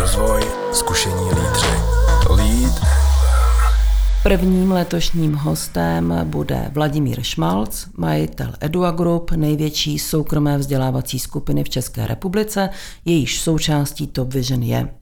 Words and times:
rozvoj, 0.00 0.42
zkušení 0.72 1.24
lídři. 1.24 1.66
Lead 2.30 2.80
Prvním 4.22 4.72
letošním 4.72 5.34
hostem 5.34 6.14
bude 6.24 6.70
Vladimír 6.72 7.22
Šmalc, 7.22 7.86
majitel 7.96 8.52
Edua 8.60 8.90
Group, 8.90 9.30
největší 9.30 9.98
soukromé 9.98 10.58
vzdělávací 10.58 11.18
skupiny 11.18 11.64
v 11.64 11.68
České 11.68 12.06
republice, 12.06 12.68
jejíž 13.04 13.40
součástí 13.40 14.06
Top 14.06 14.34
Vision 14.34 14.62
je. 14.62 14.99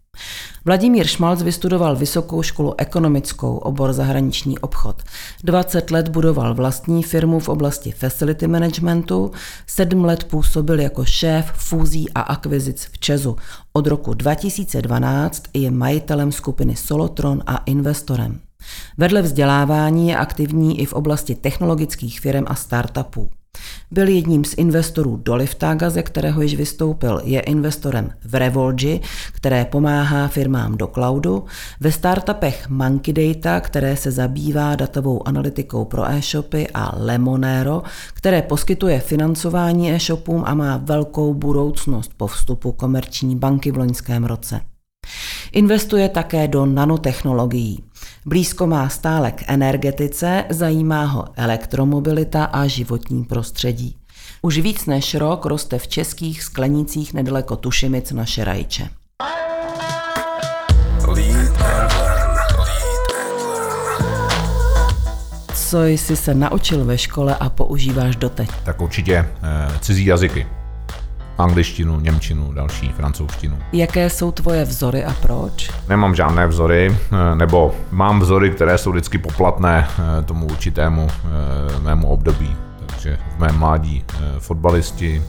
Vladimír 0.64 1.06
Šmalc 1.06 1.42
vystudoval 1.42 1.96
Vysokou 1.96 2.42
školu 2.42 2.74
ekonomickou, 2.78 3.56
obor 3.56 3.92
zahraniční 3.92 4.58
obchod. 4.58 5.02
20 5.44 5.90
let 5.90 6.08
budoval 6.08 6.54
vlastní 6.54 7.02
firmu 7.02 7.40
v 7.40 7.48
oblasti 7.48 7.90
facility 7.90 8.46
managementu, 8.46 9.30
7 9.66 10.04
let 10.04 10.24
působil 10.24 10.80
jako 10.80 11.04
šéf 11.04 11.52
fúzí 11.54 12.10
a 12.10 12.20
akvizic 12.20 12.88
v 12.92 12.98
Česu. 12.98 13.36
Od 13.72 13.86
roku 13.86 14.14
2012 14.14 15.42
je 15.54 15.70
majitelem 15.70 16.32
skupiny 16.32 16.76
Solotron 16.76 17.42
a 17.46 17.56
investorem. 17.56 18.40
Vedle 18.96 19.22
vzdělávání 19.22 20.08
je 20.08 20.16
aktivní 20.16 20.80
i 20.80 20.86
v 20.86 20.92
oblasti 20.92 21.34
technologických 21.34 22.20
firm 22.20 22.44
a 22.46 22.54
startupů. 22.54 23.30
Byl 23.90 24.08
jedním 24.08 24.44
z 24.44 24.54
investorů 24.56 25.16
do 25.16 25.36
Liftaga, 25.36 25.90
ze 25.90 26.02
kterého 26.02 26.42
již 26.42 26.54
vystoupil. 26.54 27.20
Je 27.24 27.40
investorem 27.40 28.10
v 28.24 28.34
Revolgi, 28.34 29.00
které 29.32 29.64
pomáhá 29.64 30.28
firmám 30.28 30.76
do 30.76 30.86
cloudu, 30.86 31.44
ve 31.80 31.92
startupech 31.92 32.68
Monkey 32.68 33.14
Data, 33.14 33.60
které 33.60 33.96
se 33.96 34.10
zabývá 34.10 34.76
datovou 34.76 35.28
analytikou 35.28 35.84
pro 35.84 36.10
e-shopy 36.10 36.68
a 36.74 36.92
Lemonero, 36.96 37.82
které 38.14 38.42
poskytuje 38.42 39.00
financování 39.00 39.92
e-shopům 39.92 40.42
a 40.46 40.54
má 40.54 40.76
velkou 40.76 41.34
budoucnost 41.34 42.10
po 42.16 42.26
vstupu 42.26 42.72
komerční 42.72 43.36
banky 43.36 43.70
v 43.70 43.76
loňském 43.76 44.24
roce. 44.24 44.60
Investuje 45.52 46.08
také 46.08 46.48
do 46.48 46.66
nanotechnologií. 46.66 47.84
Blízko 48.28 48.66
má 48.66 48.88
stále 48.88 49.30
k 49.30 49.44
energetice, 49.46 50.44
zajímá 50.48 51.04
ho 51.04 51.24
elektromobilita 51.36 52.44
a 52.44 52.66
životní 52.66 53.24
prostředí. 53.24 53.96
Už 54.42 54.58
víc 54.58 54.86
než 54.86 55.14
rok 55.14 55.46
roste 55.46 55.78
v 55.78 55.88
českých 55.88 56.42
sklenicích 56.42 57.14
nedaleko 57.14 57.56
Tušimic 57.56 58.12
na 58.12 58.24
Šerajče. 58.24 58.88
Co 65.54 65.84
jsi 65.84 66.16
se 66.16 66.34
naučil 66.34 66.84
ve 66.84 66.98
škole 66.98 67.36
a 67.40 67.50
používáš 67.50 68.16
doteď? 68.16 68.48
Tak 68.64 68.80
určitě 68.80 69.14
e, 69.14 69.28
cizí 69.80 70.04
jazyky 70.04 70.46
angličtinu, 71.38 72.00
němčinu, 72.00 72.52
další, 72.52 72.92
francouzštinu. 72.92 73.58
Jaké 73.72 74.10
jsou 74.10 74.32
tvoje 74.32 74.64
vzory 74.64 75.04
a 75.04 75.12
proč? 75.22 75.70
Nemám 75.88 76.14
žádné 76.14 76.46
vzory, 76.46 76.96
eh, 77.12 77.34
nebo 77.34 77.74
mám 77.90 78.20
vzory, 78.20 78.50
které 78.50 78.78
jsou 78.78 78.90
vždycky 78.90 79.18
poplatné 79.18 79.88
eh, 79.88 80.22
tomu 80.22 80.46
určitému 80.46 81.08
eh, 81.10 81.80
mému 81.80 82.08
období. 82.08 82.56
Takže 82.86 83.18
v 83.36 83.38
mém 83.38 83.58
mládí 83.58 84.04
fotbalisti, 84.38 85.22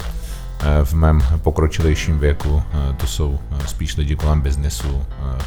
v 0.84 0.94
mém 0.94 1.22
pokročilejším 1.42 2.20
věku 2.20 2.64
to 2.98 3.08
jsou 3.08 3.40
spíš 3.66 3.98
lidi 3.98 4.16
kolem 4.16 4.42
biznesu, 4.42 5.02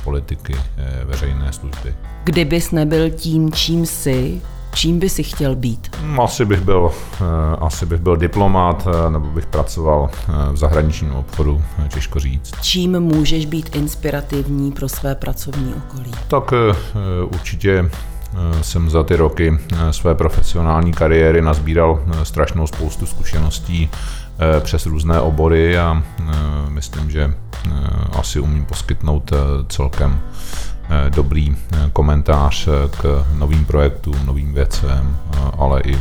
politiky, 0.05 0.57
veřejné 1.05 1.53
služby. 1.53 1.95
Kdybys 2.25 2.71
nebyl 2.71 3.11
tím, 3.11 3.53
čím 3.53 3.87
jsi, 3.87 4.41
Čím 4.75 4.99
by 4.99 5.09
si 5.09 5.23
chtěl 5.23 5.57
být? 5.57 5.97
Mm, 6.03 6.21
asi 6.21 6.45
bych 6.45 6.61
byl, 6.61 6.91
eh, 7.21 7.25
asi 7.61 7.87
bych 7.87 8.01
byl 8.01 8.17
diplomát, 8.17 8.89
eh, 9.07 9.11
nebo 9.11 9.27
bych 9.27 9.47
pracoval 9.47 10.11
eh, 10.13 10.33
v 10.53 10.57
zahraničním 10.57 11.15
obchodu, 11.15 11.63
těžko 11.89 12.19
říct. 12.19 12.53
Čím 12.61 13.01
můžeš 13.01 13.47
být 13.47 13.77
inspirativní 13.77 14.73
pro 14.73 14.89
své 14.89 15.15
pracovní 15.15 15.75
okolí? 15.75 16.11
Tak 16.29 16.53
určitě 17.25 17.91
jsem 18.63 18.91
za 18.91 19.03
ty 19.03 19.17
roky 19.17 19.59
své 19.91 20.15
profesionální 20.15 20.93
kariéry 20.93 21.43
nazbíral 21.43 22.05
strašnou 22.23 22.67
spoustu 22.67 23.07
zkušeností 23.07 23.91
přes 24.61 24.87
různé 24.87 25.21
obory 25.21 25.79
a 25.79 26.03
myslím, 26.69 27.11
že 27.11 27.35
asi 28.13 28.41
umím 28.41 28.65
poskytnout 28.65 29.33
celkem 29.69 30.21
dobrý 31.09 31.57
eh, 31.73 31.91
komentář 31.93 32.69
eh, 32.69 32.89
k 32.91 33.27
novým 33.35 33.65
projektům, 33.65 34.27
novým 34.27 34.55
věcem, 34.55 35.17
ale 35.59 35.81
i 35.81 35.99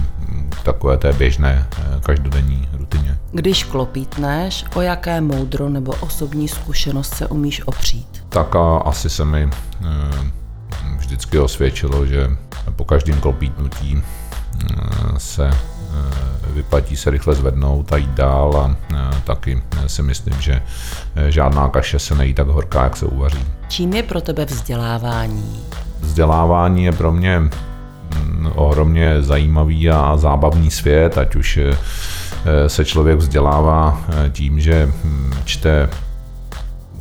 takové 0.64 0.98
té 0.98 1.14
běžné 1.14 1.68
každodenní 2.04 2.70
rutině. 2.74 3.18
Když 3.32 3.64
klopítneš, 3.64 4.66
o 4.76 4.82
jaké 4.82 5.22
moudro 5.22 5.70
nebo 5.70 5.94
osobní 6.00 6.48
zkušenost 6.48 7.16
se 7.16 7.28
umíš 7.28 7.62
opřít? 7.68 8.24
Tak 8.30 8.56
a 8.56 8.78
asi 8.78 9.10
se 9.10 9.26
mi 9.26 9.50
vždycky 10.98 11.40
osvědčilo, 11.40 12.06
že 12.06 12.30
po 12.76 12.86
každém 12.86 13.20
klopítnutí 13.20 14.04
se 15.18 15.50
vyplatí 16.54 16.98
se 16.98 17.10
rychle 17.10 17.36
zvednout 17.36 17.94
a 17.94 17.98
jít 17.98 18.10
dál 18.10 18.58
a 18.58 18.76
taky 19.24 19.64
si 19.88 20.04
myslím, 20.04 20.42
že 20.42 20.62
žádná 21.30 21.70
kaše 21.70 22.00
se 22.00 22.16
nejí 22.16 22.34
tak 22.34 22.48
horká, 22.48 22.84
jak 22.84 22.98
se 22.98 23.06
uvaří. 23.06 23.46
Čím 23.72 23.94
je 23.94 24.04
pro 24.04 24.22
tebe 24.22 24.46
vzdělávání? 24.46 25.64
Vzdělávání 26.00 26.84
je 26.84 26.92
pro 26.92 27.12
mě 27.12 27.40
mm, 27.40 27.52
ohromně 28.56 29.22
zajímavý 29.22 29.90
a 29.90 30.18
zábavný 30.18 30.72
svět, 30.72 31.18
ať 31.18 31.36
už 31.36 31.58
eh, 31.58 32.70
se 32.70 32.86
člověk 32.86 33.18
vzdělává 33.18 34.02
eh, 34.10 34.30
tím, 34.30 34.60
že 34.60 34.86
mm, 34.86 35.34
čte 35.46 35.90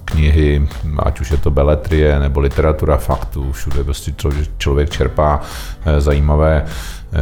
knihy, 0.05 0.69
ať 0.99 1.21
už 1.21 1.31
je 1.31 1.37
to 1.37 1.51
beletrie 1.51 2.19
nebo 2.19 2.41
literatura 2.41 2.97
faktů, 2.97 3.53
všude 3.53 3.85
prostě 3.85 4.15
člověk 4.59 4.91
čerpá 4.91 5.41
eh, 5.85 6.01
zajímavé 6.01 6.65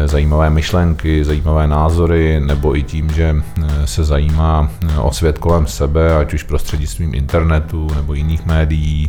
zajímavé 0.07 0.51
myšlenky, 0.51 1.25
zajímavé 1.25 1.67
názory, 1.67 2.41
nebo 2.41 2.77
i 2.77 2.83
tím, 2.83 3.11
že 3.11 3.37
eh, 3.37 3.87
se 3.87 4.05
zajímá 4.05 4.71
eh, 4.83 4.99
o 4.99 5.13
svět 5.13 5.39
kolem 5.39 5.67
sebe, 5.67 6.17
ať 6.17 6.35
už 6.35 6.43
prostřednictvím 6.43 7.15
internetu 7.15 7.89
nebo 7.95 8.15
jiných 8.15 8.47
médií, 8.47 9.09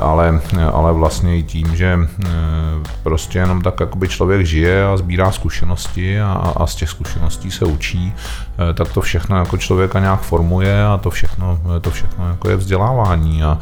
ale, 0.00 0.40
ale 0.72 0.92
vlastně 0.92 1.38
i 1.38 1.42
tím, 1.42 1.76
že 1.76 1.98
prostě 3.02 3.38
jenom 3.38 3.62
tak 3.62 3.80
jakoby 3.80 4.08
člověk 4.08 4.46
žije 4.46 4.84
a 4.84 4.96
sbírá 4.96 5.32
zkušenosti 5.32 6.20
a, 6.20 6.52
a 6.56 6.66
z 6.66 6.74
těch 6.74 6.88
zkušeností 6.88 7.50
se 7.50 7.64
učí, 7.64 8.12
tak 8.74 8.92
to 8.92 9.00
všechno 9.00 9.36
jako 9.36 9.56
člověka 9.56 10.00
nějak 10.00 10.20
formuje 10.20 10.84
a 10.86 10.98
to 10.98 11.10
všechno, 11.10 11.58
to 11.80 11.90
všechno 11.90 12.28
jako 12.28 12.50
je 12.50 12.56
vzdělávání 12.56 13.42
a 13.42 13.58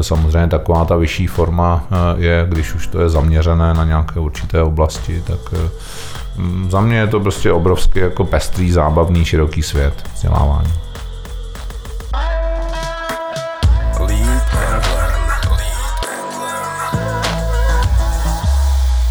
samozřejmě 0.00 0.48
taková 0.48 0.84
ta 0.84 0.96
vyšší 0.96 1.26
forma 1.26 1.84
je, 2.16 2.46
když 2.48 2.74
už 2.74 2.86
to 2.86 3.00
je 3.00 3.08
zaměřené 3.08 3.74
na 3.74 3.84
nějaké 3.84 4.20
určité 4.20 4.62
oblasti, 4.62 5.22
tak 5.26 5.40
Mm, 6.36 6.70
za 6.70 6.80
mě 6.80 6.96
je 6.96 7.06
to 7.06 7.20
prostě 7.20 7.52
obrovský 7.52 7.98
jako 7.98 8.24
pestrý, 8.24 8.72
zábavný, 8.72 9.24
široký 9.24 9.62
svět 9.62 10.08
vzdělávání. 10.14 10.72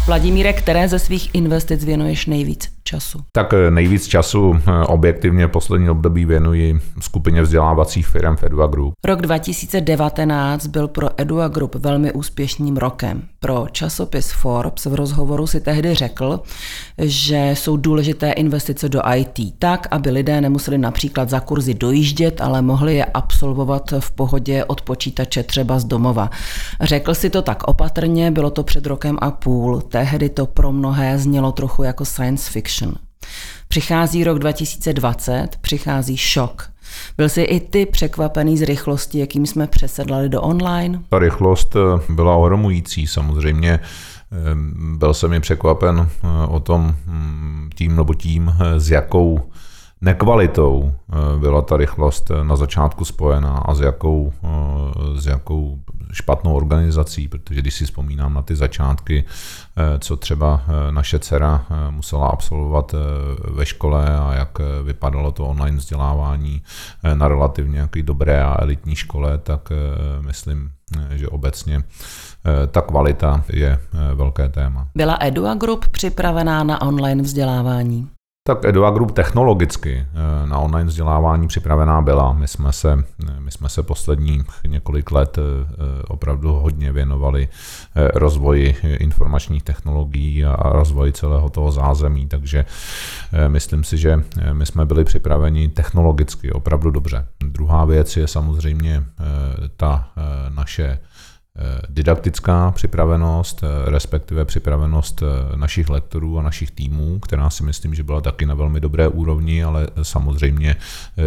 Vladimíre, 0.06 0.52
které 0.52 0.88
ze 0.88 0.98
svých 0.98 1.34
investic 1.34 1.84
věnuješ 1.84 2.26
nejvíc? 2.26 2.70
Času? 2.94 3.18
Tak 3.32 3.54
eh, 3.54 3.70
nejvíc 3.70 4.06
času 4.06 4.54
eh, 4.54 4.86
objektivně 4.86 5.48
poslední 5.48 5.90
období 5.90 6.24
věnuji 6.24 6.80
skupině 7.00 7.42
vzdělávacích 7.42 8.06
firm 8.06 8.36
v 8.36 8.44
Edua 8.44 8.66
Group. 8.66 8.94
Rok 9.04 9.20
2019 9.20 10.66
byl 10.66 10.88
pro 10.88 11.08
Edua 11.16 11.48
Group 11.48 11.74
velmi 11.74 12.12
úspěšným 12.12 12.76
rokem. 12.76 13.22
Pro 13.40 13.66
časopis 13.72 14.32
Forbes 14.32 14.84
v 14.86 14.94
rozhovoru 14.94 15.46
si 15.46 15.60
tehdy 15.60 15.94
řekl, 15.94 16.40
že 16.98 17.50
jsou 17.54 17.76
důležité 17.76 18.32
investice 18.32 18.88
do 18.88 19.00
IT 19.16 19.58
tak, 19.58 19.88
aby 19.90 20.10
lidé 20.10 20.40
nemuseli 20.40 20.78
například 20.78 21.30
za 21.30 21.40
kurzy 21.40 21.74
dojíždět, 21.74 22.40
ale 22.40 22.62
mohli 22.62 22.94
je 22.94 23.04
absolvovat 23.04 23.94
v 23.98 24.10
pohodě 24.10 24.64
od 24.64 24.80
počítače 24.80 25.42
třeba 25.42 25.78
z 25.78 25.84
domova. 25.84 26.30
Řekl 26.80 27.14
si 27.14 27.30
to 27.30 27.42
tak 27.42 27.62
opatrně, 27.68 28.30
bylo 28.30 28.50
to 28.50 28.62
před 28.62 28.86
rokem 28.86 29.18
a 29.20 29.30
půl. 29.30 29.80
Tehdy 29.80 30.28
to 30.28 30.46
pro 30.46 30.72
mnohé 30.72 31.18
znělo 31.18 31.52
trochu 31.52 31.82
jako 31.82 32.04
science 32.04 32.50
fiction. 32.50 32.83
Přichází 33.68 34.24
rok 34.24 34.38
2020, 34.38 35.48
přichází 35.60 36.16
šok. 36.16 36.70
Byl 37.16 37.28
jsi 37.28 37.42
i 37.42 37.60
ty 37.60 37.86
překvapený 37.86 38.58
z 38.58 38.62
rychlosti, 38.62 39.18
jakým 39.18 39.46
jsme 39.46 39.66
přesedlali 39.66 40.28
do 40.28 40.42
online? 40.42 41.00
Ta 41.08 41.18
rychlost 41.18 41.76
eh, 41.76 42.12
byla 42.12 42.36
ohromující 42.36 43.06
samozřejmě. 43.06 43.70
Eh, 43.72 43.80
byl 44.96 45.14
jsem 45.14 45.32
i 45.32 45.40
překvapen 45.40 46.08
eh, 46.08 46.46
o 46.46 46.60
tom 46.60 46.96
tím 47.74 47.96
nebo 47.96 48.14
tím, 48.14 48.54
s 48.76 48.90
jakou 48.90 49.50
nekvalitou 50.04 50.92
byla 51.38 51.62
ta 51.62 51.76
rychlost 51.76 52.30
na 52.42 52.56
začátku 52.56 53.04
spojená 53.04 53.58
a 53.58 53.74
s 53.74 53.80
jakou, 53.80 54.32
s 55.14 55.26
jakou 55.26 55.78
špatnou 56.14 56.54
organizací, 56.54 57.28
protože 57.28 57.60
když 57.60 57.74
si 57.74 57.84
vzpomínám 57.84 58.34
na 58.34 58.42
ty 58.42 58.56
začátky, 58.56 59.24
eh, 59.24 59.98
co 59.98 60.16
třeba 60.16 60.62
eh, 60.66 60.92
naše 60.92 61.18
dcera 61.18 61.66
eh, 61.70 61.90
musela 61.90 62.28
absolvovat 62.28 62.94
ve 63.50 63.66
škole 63.66 64.18
a 64.18 64.34
jak 64.34 64.58
vypadalo 64.82 65.32
to 65.32 65.46
online 65.46 65.76
vzdělávání 65.76 66.62
na 67.14 67.28
relativně 67.28 67.88
dobré 68.02 68.42
a 68.42 68.62
elitní 68.62 68.96
škole, 68.96 69.38
tak 69.38 69.68
myslím, 70.20 70.70
že 71.10 71.28
obecně 71.28 71.82
ta 72.70 72.80
kvalita 72.80 73.44
je 73.52 73.78
velké 74.14 74.48
téma. 74.48 74.88
Byla 74.94 75.18
Edua 75.20 75.54
Group 75.54 75.88
připravená 75.88 76.64
na 76.64 76.82
online 76.82 77.22
vzdělávání? 77.22 78.08
Tak 78.46 78.64
Edua 78.64 78.90
Group 78.90 79.12
technologicky 79.12 79.94
eh, 79.96 80.46
na 80.46 80.58
online 80.58 80.88
vzdělávání 80.88 81.48
připravená 81.48 82.02
byla. 82.02 82.32
My 82.32 82.48
jsme 82.48 82.72
se, 82.72 83.04
my 83.38 83.50
jsme 83.50 83.68
se 83.68 83.82
posledních 83.82 84.44
několik 84.66 85.10
let 85.10 85.38
eh, 85.38 85.42
opravdu 86.08 86.52
hodně 86.52 86.92
věnovali 86.92 87.48
eh, 87.48 88.08
rozvoji 88.14 88.76
informačních 88.82 89.62
technologií 89.62 90.44
a 90.44 90.72
rozvoji 90.72 91.12
celého 91.12 91.50
toho 91.50 91.72
zázemí, 91.72 92.26
takže 92.26 92.64
myslím 93.48 93.84
si, 93.84 93.98
že 93.98 94.24
my 94.52 94.66
jsme 94.66 94.84
byli 94.84 95.04
připraveni 95.04 95.68
technologicky 95.68 96.52
opravdu 96.52 96.90
dobře. 96.90 97.26
Druhá 97.44 97.84
věc 97.84 98.16
je 98.16 98.28
samozřejmě 98.28 99.04
ta 99.76 100.08
naše 100.48 100.84
Eh, 100.84 100.98
didaktická 101.88 102.70
připravenost, 102.70 103.62
eh, 103.62 103.90
respektive 103.90 104.44
připravenost 104.44 105.22
eh, 105.22 105.56
našich 105.56 105.88
lektorů 105.88 106.38
a 106.38 106.42
našich 106.42 106.70
týmů, 106.70 107.18
která 107.18 107.50
si 107.50 107.64
myslím, 107.64 107.94
že 107.94 108.02
byla 108.02 108.20
taky 108.20 108.46
na 108.46 108.54
velmi 108.54 108.80
dobré 108.80 109.08
úrovni, 109.08 109.64
ale 109.64 109.86
samozřejmě 110.02 110.76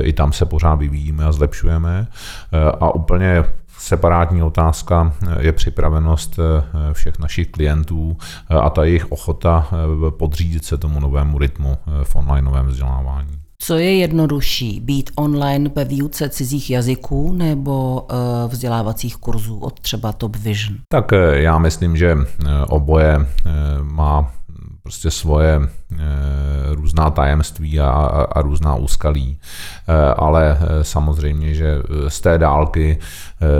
i 0.01 0.13
tam 0.13 0.33
se 0.33 0.45
pořád 0.45 0.75
vyvíjíme 0.75 1.25
a 1.25 1.31
zlepšujeme. 1.31 2.07
A 2.79 2.95
úplně 2.95 3.43
Separátní 3.79 4.43
otázka 4.43 5.13
je 5.39 5.51
připravenost 5.51 6.39
všech 6.93 7.19
našich 7.19 7.47
klientů 7.47 8.17
a 8.49 8.69
ta 8.69 8.83
jejich 8.83 9.11
ochota 9.11 9.69
podřídit 10.09 10.65
se 10.65 10.77
tomu 10.77 10.99
novému 10.99 11.37
rytmu 11.37 11.77
v 12.03 12.15
onlineovém 12.15 12.67
vzdělávání. 12.67 13.46
Co 13.61 13.75
je 13.75 13.97
jednodušší, 13.97 14.79
být 14.79 15.11
online 15.15 15.69
ve 15.75 15.85
výuce 15.85 16.29
cizích 16.29 16.69
jazyků 16.69 17.33
nebo 17.33 18.07
eh, 18.09 18.15
vzdělávacích 18.47 19.15
kurzů 19.15 19.59
od 19.59 19.79
třeba 19.79 20.11
Top 20.11 20.35
Vision? 20.35 20.77
Tak 20.89 21.13
eh, 21.13 21.41
já 21.41 21.57
myslím, 21.57 21.97
že 21.97 22.11
eh, 22.11 22.47
oboje 22.67 23.27
má 23.81 24.33
prostě 24.87 25.11
svoje 25.11 25.61
různá 26.71 27.09
tajemství 27.09 27.79
a, 27.79 27.89
a 28.31 28.41
různá 28.41 28.75
úskalí. 28.75 29.37
Ale 30.17 30.59
samozřejmě, 30.81 31.53
že 31.53 31.75
z 32.07 32.21
té 32.21 32.37
dálky 32.37 32.97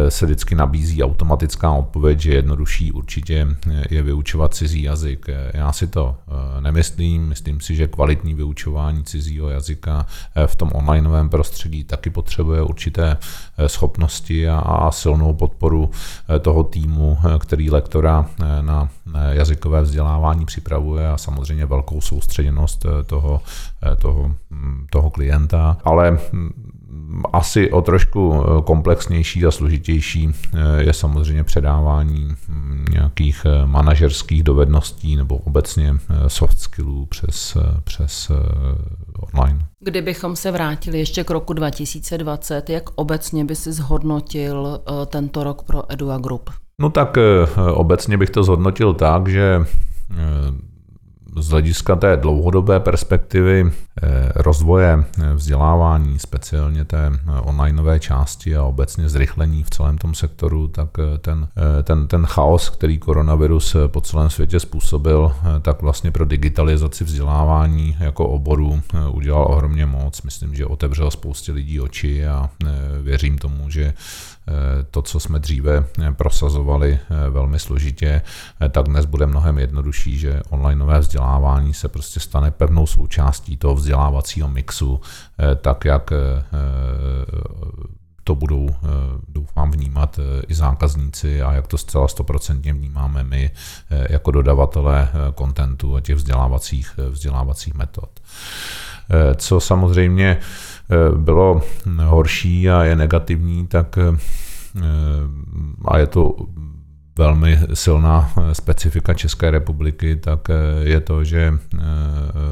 se 0.10 0.26
vždycky 0.26 0.56
nabízí 0.56 1.04
automatická 1.04 1.72
odpověď, 1.72 2.20
že 2.20 2.34
jednodušší 2.34 2.92
určitě 2.92 3.48
je 3.90 4.04
vyučovat 4.04 4.54
cizí 4.54 4.84
jazyk. 4.84 5.26
Já 5.54 5.72
si 5.72 5.88
to 5.88 6.16
nemyslím, 6.60 7.28
myslím 7.28 7.62
si, 7.62 7.76
že 7.76 7.88
kvalitní 7.88 8.34
vyučování 8.34 9.04
cizího 9.04 9.50
jazyka 9.50 10.06
v 10.46 10.56
tom 10.56 10.72
onlineovém 10.74 11.30
prostředí 11.30 11.84
taky 11.84 12.10
potřebuje 12.10 12.62
určité 12.62 13.18
schopnosti 13.68 14.50
a 14.50 14.92
silnou 14.92 15.34
podporu 15.34 15.92
toho 16.42 16.64
týmu, 16.64 17.18
který 17.40 17.70
lektora 17.70 18.26
na 18.62 18.90
jazykové 19.32 19.82
vzdělávání 19.82 20.46
připravuje 20.46 21.10
a 21.10 21.17
samozřejmě 21.18 21.66
velkou 21.66 22.02
soustředěnost 22.02 22.86
toho, 23.06 23.42
toho, 24.02 24.36
toho 24.90 25.10
klienta. 25.10 25.78
Ale 25.84 26.20
asi 27.34 27.72
o 27.72 27.82
trošku 27.82 28.44
eh, 28.44 28.62
komplexnější 28.62 29.46
a 29.46 29.52
složitější 29.52 30.30
eh, 30.30 30.58
je 30.84 30.94
samozřejmě 30.94 31.44
předávání 31.44 32.36
hm, 32.48 32.86
nějakých 32.92 33.46
eh, 33.46 33.66
manažerských 33.66 34.44
dovedností 34.44 35.16
nebo 35.16 35.38
obecně 35.38 35.94
soft 36.28 36.60
skillů 36.60 37.06
přes, 37.06 37.58
přes 37.84 38.32
online. 39.34 39.66
Kdybychom 39.80 40.36
se 40.36 40.52
vrátili 40.52 41.00
ještě 41.00 41.24
k 41.24 41.30
roku 41.30 41.54
2020, 41.54 42.70
jak 42.70 42.90
obecně 42.96 43.46
by 43.46 43.56
si 43.56 43.72
zhodnotil 43.72 44.80
tento 45.06 45.44
rok 45.44 45.64
pro 45.64 45.94
Edua 45.94 46.18
Group? 46.18 46.50
No 46.82 46.90
tak 46.90 47.18
obecně 47.74 48.18
bych 48.18 48.30
to 48.30 48.44
zhodnotil 48.44 48.94
tak, 48.94 49.28
že 49.28 49.66
z 51.38 51.50
hlediska 51.50 51.96
té 51.96 52.18
dlouhodobé 52.18 52.80
perspektivy 52.80 53.72
eh, 53.72 54.32
rozvoje 54.36 55.04
eh, 55.04 55.34
vzdělávání, 55.34 56.20
speciálně 56.20 56.86
té 56.86 57.12
eh, 57.14 57.42
onlineové 57.42 58.00
části 58.00 58.56
a 58.56 58.64
obecně 58.64 59.10
zrychlení 59.10 59.64
v 59.64 59.70
celém 59.70 59.98
tom 59.98 60.16
sektoru, 60.16 60.68
tak 60.68 60.90
ten, 61.22 61.48
ten, 61.84 62.08
ten 62.08 62.26
chaos, 62.26 62.70
který 62.70 62.98
koronavirus 62.98 63.76
po 63.88 64.02
celém 64.02 64.30
světě 64.30 64.60
způsobil, 64.60 65.32
tak 65.62 65.82
vlastně 65.82 66.12
pro 66.12 66.26
digitalizaci 66.26 67.04
vzdělávání 67.04 67.98
jako 68.00 68.28
oboru 68.28 68.82
udělal 69.12 69.48
ohromně 69.50 69.86
moc. 69.86 70.22
Myslím, 70.22 70.56
že 70.56 70.66
otevřel 70.66 71.12
spoustě 71.12 71.52
lidí 71.52 71.80
oči 71.80 72.28
a 72.28 72.50
věřím 73.02 73.38
tomu, 73.38 73.70
že 73.70 73.94
to, 74.92 75.02
co 75.02 75.20
jsme 75.20 75.40
dříve 75.40 75.86
prosazovali 76.12 77.00
velmi 77.30 77.60
složitě, 77.60 78.22
tak 78.70 78.86
dnes 78.86 79.06
bude 79.06 79.28
mnohem 79.28 79.58
jednodušší, 79.58 80.18
že 80.18 80.42
onlineové 80.50 81.00
vzdělávání 81.00 81.27
se 81.72 81.88
prostě 81.88 82.20
stane 82.20 82.52
pevnou 82.52 82.86
součástí 82.86 83.58
toho 83.58 83.76
vzdělávacího 83.76 84.48
mixu, 84.48 85.02
tak 85.62 85.86
jak 85.86 86.14
to 88.24 88.36
budou, 88.36 88.70
doufám, 89.28 89.72
vnímat 89.72 90.20
i 90.48 90.54
zákazníci 90.54 91.42
a 91.42 91.54
jak 91.54 91.68
to 91.68 91.78
zcela 91.78 92.08
stoprocentně 92.08 92.74
vnímáme 92.74 93.24
my 93.24 93.52
jako 93.90 94.32
dodavatelé 94.32 95.10
kontentu 95.36 95.96
a 95.96 96.02
těch 96.02 96.16
vzdělávacích, 96.16 97.00
vzdělávacích 97.10 97.74
metod. 97.74 98.10
Co 99.36 99.60
samozřejmě 99.60 100.40
bylo 101.16 101.62
horší 102.04 102.70
a 102.70 102.84
je 102.84 102.96
negativní, 102.96 103.68
tak 103.68 103.98
a 105.86 105.98
je 105.98 106.08
to 106.08 106.36
velmi 107.18 107.60
silná 107.74 108.32
specifika 108.54 109.14
České 109.14 109.52
republiky, 109.52 110.16
tak 110.16 110.48
je 110.82 111.02
to, 111.02 111.24
že 111.24 111.54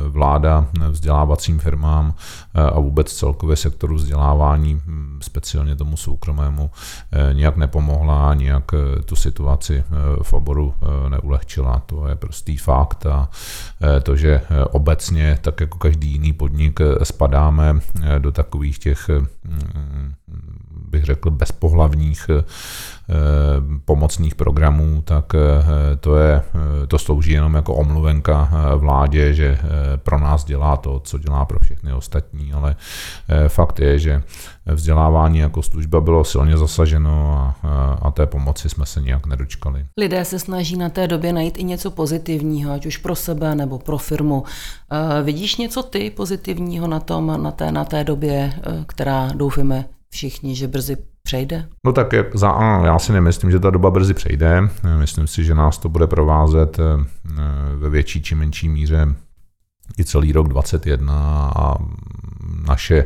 vláda 0.08 0.68
vzdělávacím 0.90 1.60
firmám 1.60 2.14
a 2.54 2.80
vůbec 2.80 3.14
celkově 3.14 3.56
sektoru 3.56 3.96
vzdělávání, 3.96 4.82
speciálně 5.22 5.76
tomu 5.76 5.98
soukromému, 5.98 6.72
nijak 7.34 7.58
nepomohla, 7.58 8.34
nijak 8.34 8.72
tu 9.06 9.16
situaci 9.16 9.84
v 10.22 10.34
oboru 10.34 10.74
neulehčila. 11.10 11.82
To 11.86 12.08
je 12.08 12.16
prostý 12.16 12.58
fakt 12.58 13.06
a 13.06 13.30
to, 14.04 14.16
že 14.16 14.42
obecně, 14.72 15.38
tak 15.42 15.62
jako 15.62 15.78
každý 15.78 16.12
jiný 16.12 16.34
podnik, 16.34 16.80
spadáme 17.04 17.80
do 18.20 18.32
takových 18.32 18.80
těch 18.80 19.10
bych 20.96 21.04
řekl, 21.04 21.32
bezpohlavních 21.32 22.30
eh, 22.30 22.44
pomocných 23.86 24.36
programů, 24.36 25.02
tak 25.02 25.36
eh, 25.36 25.96
to, 25.96 26.18
je, 26.18 26.42
eh, 26.84 26.88
to 26.88 27.00
slouží 27.00 27.32
jenom 27.32 27.54
jako 27.54 27.76
omluvenka 27.76 28.50
vládě, 28.76 29.34
že 29.34 29.60
pro 29.98 30.20
nás 30.20 30.44
dělá 30.44 30.78
to, 30.78 31.00
co 31.00 31.18
dělá 31.18 31.46
pro 31.46 31.60
všechny 31.60 31.94
ostatní, 31.94 32.54
ale 32.54 32.76
fakt 33.48 33.80
je, 33.80 34.00
že 34.00 34.24
vzdělávání 34.66 35.40
jako 35.40 35.62
služba 35.62 36.02
bylo 36.02 36.24
silně 36.24 36.58
zasaženo 36.58 37.38
a, 37.38 37.56
a 38.02 38.12
té 38.12 38.26
pomoci 38.26 38.70
jsme 38.70 38.86
se 38.86 39.02
nějak 39.02 39.26
nedočkali. 39.26 39.86
Lidé 40.00 40.26
se 40.26 40.40
snaží 40.40 40.78
na 40.78 40.90
té 40.90 41.08
době 41.08 41.34
najít 41.34 41.58
i 41.58 41.64
něco 41.64 41.92
pozitivního, 41.92 42.74
ať 42.74 42.86
už 42.86 42.98
pro 42.98 43.16
sebe 43.16 43.56
nebo 43.56 43.80
pro 43.80 43.98
firmu. 43.98 44.44
Vidíš 45.24 45.58
něco 45.58 45.84
ty 45.84 46.10
pozitivního 46.10 46.88
na 46.88 47.00
tom, 47.00 47.44
na 47.44 47.52
té, 47.52 47.72
na 47.72 47.86
té 47.86 48.04
době, 48.04 48.54
která 48.88 49.30
doufíme 49.36 49.86
všichni, 50.10 50.56
že 50.56 50.68
brzy 50.68 50.98
přejde? 51.26 51.66
No 51.86 51.92
tak 51.92 52.08
za 52.34 52.82
já 52.86 53.00
si 53.00 53.14
nemyslím, 53.14 53.52
že 53.52 53.60
ta 53.60 53.70
doba 53.70 53.92
brzy 53.92 54.14
přejde. 54.14 54.70
Myslím 54.98 55.28
si, 55.28 55.44
že 55.44 55.56
nás 55.56 55.78
to 55.78 55.90
bude 55.90 56.08
provázet 56.08 56.80
eh, 56.80 57.06
ve 57.76 57.90
větší 57.90 58.22
či 58.22 58.36
menší 58.36 58.70
míře 58.70 59.16
i 60.00 60.04
celý 60.04 60.32
rok 60.32 60.48
2021 60.48 61.14
a 61.56 61.76
naše, 62.68 63.06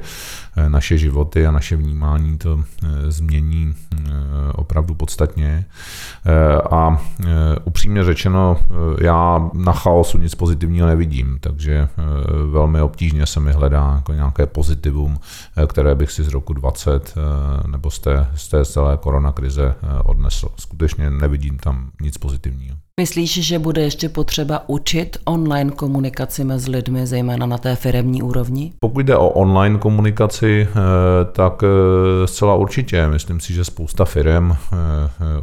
naše 0.67 0.97
životy 0.97 1.47
a 1.47 1.51
naše 1.51 1.75
vnímání 1.75 2.37
to 2.37 2.63
eh, 2.83 3.11
změní 3.11 3.73
eh, 3.93 4.09
opravdu 4.55 4.95
podstatně. 4.95 5.65
Eh, 6.25 6.61
a 6.71 7.01
upřímně 7.63 8.03
řečeno, 8.03 8.57
já 9.01 9.49
na 9.53 9.71
chaosu 9.71 10.17
nic 10.17 10.35
pozitivního 10.35 10.87
nevidím, 10.87 11.37
takže 11.41 11.87
velmi 12.51 12.81
obtížně 12.81 13.25
se 13.25 13.39
mi 13.39 13.51
hledá 13.51 13.93
jako 13.95 14.13
nějaké 14.13 14.45
pozitivum, 14.45 15.19
které 15.67 15.95
bych 15.95 16.11
si 16.11 16.23
z 16.23 16.27
roku 16.27 16.53
20 16.53 17.15
nebo 17.67 17.91
z 17.91 17.99
té, 17.99 18.27
z 18.35 18.47
té 18.47 18.65
celé 18.65 18.97
koronakrize 18.97 19.75
odnesl. 20.03 20.49
Skutečně 20.57 21.09
nevidím 21.09 21.57
tam 21.57 21.91
nic 22.01 22.17
pozitivního. 22.17 22.75
Myslíš, 22.99 23.47
že 23.47 23.59
bude 23.59 23.81
ještě 23.81 24.09
potřeba 24.09 24.63
učit 24.67 25.17
online 25.25 25.71
komunikaci 25.71 26.43
mezi 26.43 26.71
lidmi, 26.71 27.07
zejména 27.07 27.45
na 27.45 27.57
té 27.57 27.75
firemní 27.75 28.21
úrovni? 28.21 28.73
Pokud 28.79 28.99
jde 28.99 29.17
o 29.17 29.29
online 29.29 29.77
komunikaci, 29.77 30.67
eh, 30.69 30.75
tak 31.31 31.63
eh, 31.63 32.27
zcela 32.27 32.55
určitě. 32.55 33.07
Myslím 33.07 33.39
si, 33.39 33.53
že 33.53 33.65
spousta 33.65 34.05
firm 34.05 34.51
eh, 34.51 34.55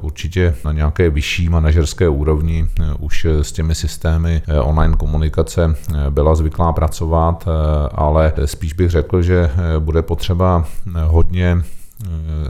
určitě 0.02 0.54
na 0.64 0.72
nějaké 0.72 1.10
vyšší 1.10 1.48
manažerské 1.48 2.08
úrovni 2.08 2.68
už 2.98 3.24
s 3.24 3.52
těmi 3.52 3.74
systémy 3.74 4.42
online 4.62 4.96
komunikace 4.96 5.74
byla 6.10 6.34
zvyklá 6.34 6.72
pracovat, 6.72 7.48
ale 7.92 8.32
spíš 8.44 8.72
bych 8.72 8.90
řekl, 8.90 9.22
že 9.22 9.50
bude 9.78 10.02
potřeba 10.02 10.64
hodně 11.04 11.62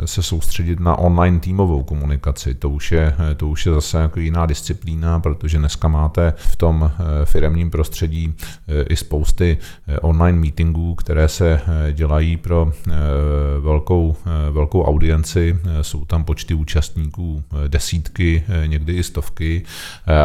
se 0.04 0.22
soustředit 0.22 0.80
na 0.80 0.98
online 0.98 1.40
týmovou 1.40 1.82
komunikaci. 1.82 2.54
To 2.54 2.70
už 2.70 2.92
je, 2.92 3.14
to 3.36 3.48
už 3.48 3.66
je 3.66 3.72
zase 3.72 3.98
jako 3.98 4.20
jiná 4.20 4.46
disciplína, 4.46 5.20
protože 5.20 5.58
dneska 5.58 5.88
máte 5.88 6.34
v 6.36 6.56
tom 6.56 6.90
firemním 7.24 7.70
prostředí 7.70 8.34
i 8.88 8.96
spousty 8.96 9.58
online 10.00 10.38
meetingů, 10.38 10.94
které 10.94 11.28
se 11.28 11.60
dělají 11.92 12.36
pro 12.36 12.72
velkou, 13.60 14.16
velkou 14.50 14.84
audienci. 14.84 15.58
Jsou 15.82 16.04
tam 16.04 16.24
počty 16.24 16.54
účastníků 16.54 17.44
desítky, 17.68 18.44
někdy 18.66 18.92
i 18.92 19.02
stovky 19.02 19.62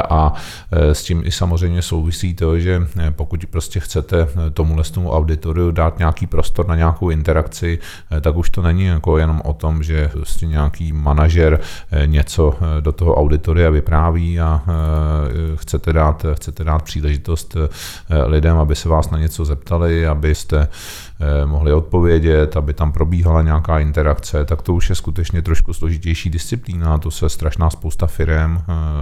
a 0.09 0.33
s 0.71 1.03
tím 1.03 1.21
i 1.25 1.31
samozřejmě 1.31 1.81
souvisí 1.81 2.33
to, 2.33 2.59
že 2.59 2.87
pokud 3.11 3.45
prostě 3.45 3.79
chcete 3.79 4.27
tomuhle 4.53 4.83
tomu 4.83 5.11
auditoriu 5.11 5.71
dát 5.71 5.99
nějaký 5.99 6.27
prostor 6.27 6.67
na 6.67 6.75
nějakou 6.75 7.09
interakci, 7.09 7.79
tak 8.21 8.35
už 8.35 8.49
to 8.49 8.61
není 8.61 8.85
jako 8.85 9.10
jenom 9.17 9.41
o 9.45 9.53
tom, 9.53 9.83
že 9.83 10.09
prostě 10.13 10.47
nějaký 10.47 10.93
manažer 10.93 11.59
něco 12.05 12.53
do 12.79 12.91
toho 12.91 13.15
auditoria 13.15 13.69
vypráví 13.69 14.39
a 14.39 14.63
chcete 15.55 15.93
dát, 15.93 16.25
chcete 16.33 16.63
dát 16.63 16.83
příležitost 16.83 17.57
lidem, 18.25 18.57
aby 18.57 18.75
se 18.75 18.89
vás 18.89 19.09
na 19.09 19.17
něco 19.17 19.45
zeptali, 19.45 20.07
abyste 20.07 20.67
mohli 21.45 21.73
odpovědět, 21.73 22.57
aby 22.57 22.73
tam 22.73 22.91
probíhala 22.91 23.41
nějaká 23.41 23.79
interakce, 23.79 24.45
tak 24.45 24.61
to 24.61 24.73
už 24.73 24.89
je 24.89 24.95
skutečně 24.95 25.41
trošku 25.41 25.73
složitější 25.73 26.29
disciplína. 26.29 26.97
To 26.97 27.11
se 27.11 27.29
strašná 27.29 27.69
spousta 27.69 28.07
firm 28.07 28.57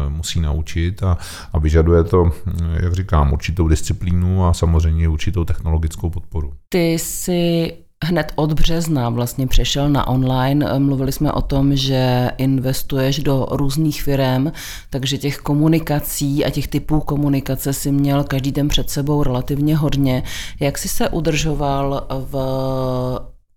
musí 0.09 0.39
naučit 0.39 1.03
a, 1.03 1.17
a 1.53 1.59
vyžaduje 1.59 2.03
to, 2.03 2.31
jak 2.73 2.93
říkám, 2.93 3.33
určitou 3.33 3.67
disciplínu 3.67 4.45
a 4.45 4.53
samozřejmě 4.53 5.07
určitou 5.07 5.43
technologickou 5.43 6.09
podporu. 6.09 6.53
Ty 6.69 6.93
jsi 6.93 7.73
hned 8.05 8.31
od 8.35 8.53
března 8.53 9.09
vlastně 9.09 9.47
přešel 9.47 9.89
na 9.89 10.07
online. 10.07 10.79
Mluvili 10.79 11.11
jsme 11.11 11.31
o 11.31 11.41
tom, 11.41 11.75
že 11.75 12.31
investuješ 12.37 13.19
do 13.19 13.47
různých 13.51 14.03
firm, 14.03 14.51
takže 14.89 15.17
těch 15.17 15.37
komunikací 15.37 16.45
a 16.45 16.49
těch 16.49 16.67
typů 16.67 16.99
komunikace 16.99 17.73
si 17.73 17.91
měl 17.91 18.23
každý 18.23 18.51
den 18.51 18.67
před 18.67 18.89
sebou 18.89 19.23
relativně 19.23 19.77
hodně. 19.77 20.23
Jak 20.59 20.77
jsi 20.77 20.87
se 20.87 21.09
udržoval 21.09 22.07
v 22.09 22.35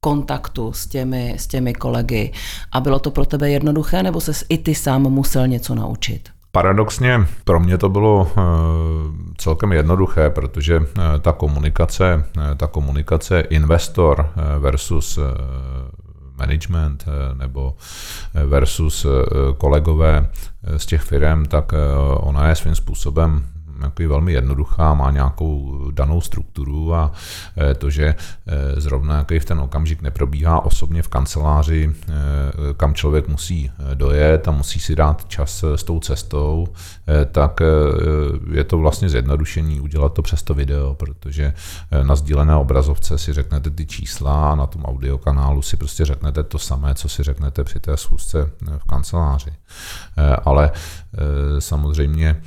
kontaktu 0.01 0.73
s 0.73 0.87
těmi, 0.87 1.35
s 1.39 1.47
těmi 1.47 1.75
kolegy 1.75 2.33
a 2.73 2.81
bylo 2.81 2.99
to 2.99 3.11
pro 3.11 3.25
tebe 3.25 3.51
jednoduché, 3.51 4.03
nebo 4.03 4.21
se 4.21 4.33
i 4.49 4.59
ty 4.59 4.75
sám 4.75 5.03
musel 5.03 5.47
něco 5.47 5.75
naučit? 5.75 6.29
Paradoxně 6.55 7.27
pro 7.45 7.61
mě 7.61 7.79
to 7.79 7.89
bylo 7.89 8.31
eh, 8.31 8.43
celkem 9.37 9.73
jednoduché, 9.73 10.31
protože 10.31 10.81
eh, 10.81 11.19
ta 11.21 11.33
komunikace, 11.33 12.25
eh, 12.39 12.55
ta 12.55 12.67
komunikace 12.67 13.41
investor 13.41 14.29
versus 14.59 15.19
management 16.39 17.05
nebo 17.35 17.75
versus 18.47 19.07
kolegové 19.59 20.31
z 20.77 20.87
těch 20.87 21.03
firm, 21.03 21.45
tak 21.45 21.73
ona 22.17 22.49
je 22.49 22.55
svým 22.55 22.75
způsobem 22.75 23.45
jako 23.83 24.09
velmi 24.09 24.33
jednoduchá, 24.33 24.95
má 24.95 25.11
nějakou 25.11 25.81
danou 25.91 26.21
strukturu 26.21 26.95
a 26.95 27.13
eh, 27.57 27.75
to, 27.75 27.91
že 27.91 28.15
eh, 28.15 28.81
zrovna 28.81 29.17
jaký 29.17 29.39
v 29.39 29.45
ten 29.45 29.61
okamžik 29.61 30.03
neprobíhá 30.03 30.65
osobně 30.65 31.03
v 31.03 31.09
kanceláři, 31.09 31.91
eh, 31.91 32.13
kam 32.77 32.95
člověk 32.95 33.29
musí 33.29 33.71
dojet 33.95 34.49
a 34.49 34.51
musí 34.51 34.81
si 34.81 34.97
dát 34.97 35.29
čas 35.29 35.65
s 35.75 35.83
tou 35.85 36.01
cestou, 36.01 36.67
tak 37.33 37.61
je 38.53 38.65
to 38.65 38.79
vlastně 38.79 39.09
zjednodušení 39.09 39.81
udělat 39.81 40.13
to 40.13 40.23
přes 40.23 40.43
to 40.43 40.55
video, 40.55 40.95
protože 40.95 41.53
na 42.03 42.17
sdílené 42.17 42.57
obrazovce 42.57 43.19
si 43.19 43.33
řeknete 43.33 43.71
ty 43.71 43.87
čísla 43.87 44.53
a 44.53 44.55
na 44.55 44.67
tom 44.67 44.85
audiokanálu 44.85 45.63
si 45.63 45.77
prostě 45.77 46.05
řeknete 46.05 46.43
to 46.43 46.59
samé, 46.59 46.95
co 46.95 47.09
si 47.09 47.23
řeknete 47.23 47.65
při 47.65 47.81
té 47.81 47.97
schůzce 47.97 48.51
v 48.79 48.85
kanceláři. 48.85 49.53
Ale 50.45 50.71
samozřejmě 51.59 52.43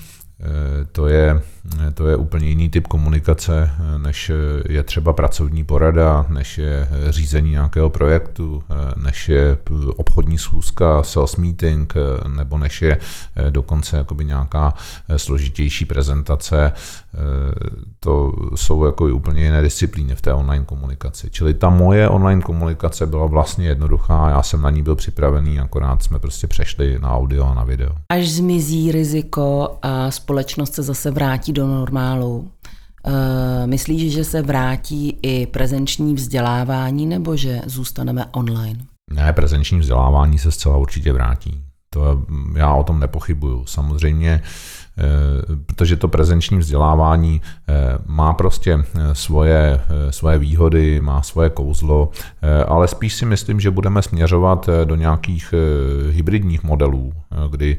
to 0.91 1.07
je, 1.07 1.41
to 1.93 2.07
je 2.07 2.15
úplně 2.15 2.47
jiný 2.47 2.69
typ 2.69 2.87
komunikace, 2.87 3.71
eh, 3.71 3.97
než 3.97 4.31
je 4.69 4.83
třeba 4.83 5.13
pracovní 5.13 5.63
porada, 5.63 6.25
než 6.29 6.57
je 6.57 6.87
řízení 7.09 7.51
nějakého 7.51 7.89
projektu, 7.89 8.63
eh, 8.69 8.75
než 8.95 9.29
je 9.29 9.57
obchodní 9.95 10.37
schůzka, 10.37 11.03
sales 11.03 11.35
meeting, 11.35 11.93
nebo 12.35 12.57
než 12.57 12.81
je 12.81 12.97
dokonce 13.49 13.97
jakoby 13.97 14.25
nějaká 14.25 14.73
složitější 15.17 15.85
prezentace. 15.85 16.71
To 17.99 18.33
jsou 18.55 18.85
jako 18.85 19.05
úplně 19.05 19.43
jiné 19.43 19.61
disciplíny 19.61 20.15
v 20.15 20.21
té 20.21 20.33
online 20.33 20.65
komunikaci. 20.65 21.29
Čili 21.29 21.53
ta 21.53 21.69
moje 21.69 22.09
online 22.09 22.41
komunikace 22.41 23.05
byla 23.05 23.25
vlastně 23.25 23.67
jednoduchá, 23.67 24.29
já 24.29 24.43
jsem 24.43 24.61
na 24.61 24.69
ní 24.69 24.83
byl 24.83 24.95
připravený, 24.95 25.59
akorát 25.59 26.03
jsme 26.03 26.19
prostě 26.19 26.47
přešli 26.47 26.99
na 26.99 27.11
audio 27.11 27.45
a 27.45 27.53
na 27.53 27.63
video. 27.63 27.91
Až 28.09 28.29
zmizí 28.29 28.91
riziko 28.91 29.77
a 29.81 30.11
společnost 30.25 30.73
se 30.73 30.83
zase 30.83 31.11
vrátí 31.11 31.53
do 31.53 31.67
normálu. 31.67 32.51
Eh, 33.07 33.67
myslíš, 33.67 34.13
že 34.13 34.23
se 34.23 34.41
vrátí 34.41 35.17
i 35.21 35.45
prezenční 35.45 36.13
vzdělávání 36.13 37.05
nebo 37.05 37.37
že 37.37 37.61
zůstaneme 37.65 38.25
online? 38.31 38.79
Ne, 39.13 39.33
prezenční 39.33 39.79
vzdělávání 39.79 40.39
se 40.39 40.51
zcela 40.51 40.77
určitě 40.77 41.13
vrátí. 41.13 41.64
To 41.95 42.25
já 42.55 42.73
o 42.73 42.83
tom 42.83 42.99
nepochybuju. 42.99 43.65
Samozřejmě 43.65 44.41
Eh, 44.97 45.55
protože 45.65 45.95
to 45.95 46.07
prezenční 46.07 46.57
vzdělávání 46.57 47.41
eh, 47.67 47.73
má 48.05 48.33
prostě 48.33 48.79
eh, 48.79 49.15
svoje, 49.15 49.81
svoje 50.09 50.37
výhody, 50.37 51.01
má 51.01 51.21
svoje 51.21 51.49
kouzlo, 51.49 52.09
ale 52.67 52.87
spíš 52.87 53.13
si 53.13 53.25
myslím, 53.25 53.59
že 53.59 53.71
budeme 53.71 54.01
směřovat 54.01 54.69
do 54.83 54.95
nějakých 54.95 55.53
hybridních 56.11 56.63
modelů, 56.63 57.13
kdy 57.49 57.77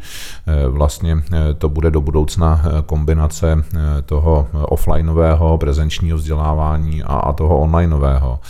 vlastně 0.69 1.23
to 1.59 1.69
bude 1.69 1.91
do 1.91 2.01
budoucna 2.01 2.63
kombinace 2.87 3.65
toho 4.07 4.49
offlineového 4.53 5.59
prezenčního 5.59 6.19
vzdělávání 6.19 7.03
a 7.03 7.33
toho 7.33 7.59
onlineového. 7.59 8.41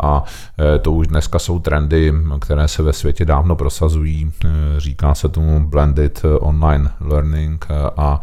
A 0.00 0.24
to 0.82 0.92
už 0.92 1.06
dneska 1.06 1.38
jsou 1.38 1.58
trendy, 1.58 2.12
které 2.40 2.68
se 2.68 2.82
ve 2.82 2.92
světě 2.92 3.24
dávno 3.24 3.56
prosazují. 3.56 4.32
Říká 4.78 4.97
se 5.12 5.28
tomu 5.28 5.66
blended 5.66 6.22
online 6.40 6.90
learning 7.00 7.66
a 7.96 8.20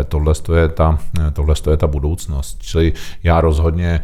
e, 0.00 0.04
tohle 0.04 0.34
je 0.54 0.68
ta, 0.68 0.98
tohle 1.32 1.54
je 1.70 1.76
ta 1.76 1.86
budoucnost. 1.86 2.62
Čili 2.62 2.92
já 3.22 3.40
rozhodně 3.40 4.00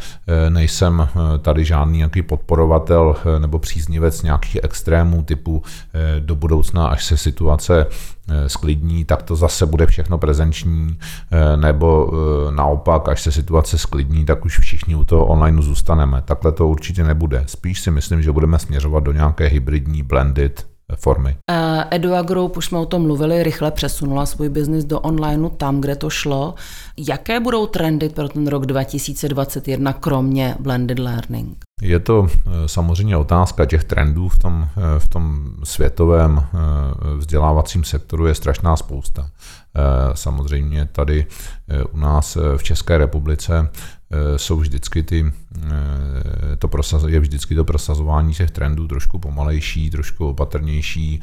nejsem 0.48 1.08
tady 1.42 1.64
žádný 1.64 1.98
nějaký 1.98 2.22
podporovatel 2.22 3.16
nebo 3.38 3.58
příznivec 3.58 4.22
nějakých 4.22 4.56
extrémů 4.62 5.22
typu 5.22 5.62
do 6.18 6.34
budoucna, 6.34 6.86
až 6.86 7.04
se 7.04 7.16
situace 7.16 7.86
sklidní, 8.46 9.04
tak 9.04 9.22
to 9.22 9.36
zase 9.36 9.66
bude 9.66 9.86
všechno 9.86 10.18
prezenční, 10.18 10.98
nebo 11.56 12.12
naopak, 12.50 13.08
až 13.08 13.22
se 13.22 13.32
situace 13.32 13.78
sklidní, 13.78 14.24
tak 14.24 14.44
už 14.44 14.58
všichni 14.58 14.94
u 14.94 15.04
toho 15.04 15.26
online 15.26 15.62
zůstaneme. 15.62 16.22
Takhle 16.22 16.52
to 16.52 16.68
určitě 16.68 17.04
nebude. 17.04 17.44
Spíš 17.46 17.80
si 17.80 17.90
myslím, 17.90 18.22
že 18.22 18.32
budeme 18.32 18.58
směřovat 18.58 19.04
do 19.04 19.12
nějaké 19.12 19.46
hybridní 19.46 20.02
blended 20.02 20.66
formy. 20.94 21.36
Edua 21.90 22.22
Group, 22.22 22.56
už 22.56 22.66
jsme 22.66 22.78
o 22.78 22.86
tom 22.86 23.02
mluvili, 23.02 23.42
rychle 23.42 23.70
přesunula 23.70 24.26
svůj 24.26 24.48
biznis 24.48 24.84
do 24.84 25.00
onlineu 25.00 25.48
tam, 25.48 25.80
kde 25.80 25.96
to 25.96 26.10
šlo. 26.10 26.54
Jaké 27.08 27.40
budou 27.40 27.66
trendy 27.66 28.08
pro 28.08 28.28
ten 28.28 28.46
rok 28.46 28.66
2021, 28.66 29.92
kromě 29.92 30.56
blended 30.60 30.98
learning? 30.98 31.66
Je 31.82 31.98
to 31.98 32.26
eh, 32.26 32.68
samozřejmě 32.68 33.16
otázka 33.16 33.66
těch 33.66 33.84
trendů 33.84 34.28
v 34.28 34.38
tom, 34.38 34.68
eh, 34.76 35.00
v 35.00 35.08
tom 35.08 35.52
světovém 35.64 36.38
eh, 36.38 36.58
vzdělávacím 37.16 37.84
sektoru 37.84 38.26
je 38.26 38.34
strašná 38.34 38.76
spousta. 38.76 39.30
Samozřejmě 40.14 40.88
tady 40.92 41.26
u 41.92 41.96
nás 41.96 42.38
v 42.56 42.62
České 42.62 42.98
republice 42.98 43.68
jsou 44.36 44.56
vždycky 44.56 45.02
ty, 45.02 45.32
to 46.58 46.68
prosaz, 46.68 47.02
je 47.02 47.20
vždycky 47.20 47.54
to 47.54 47.64
prosazování 47.64 48.34
těch 48.34 48.50
trendů 48.50 48.88
trošku 48.88 49.18
pomalejší, 49.18 49.90
trošku 49.90 50.28
opatrnější. 50.28 51.20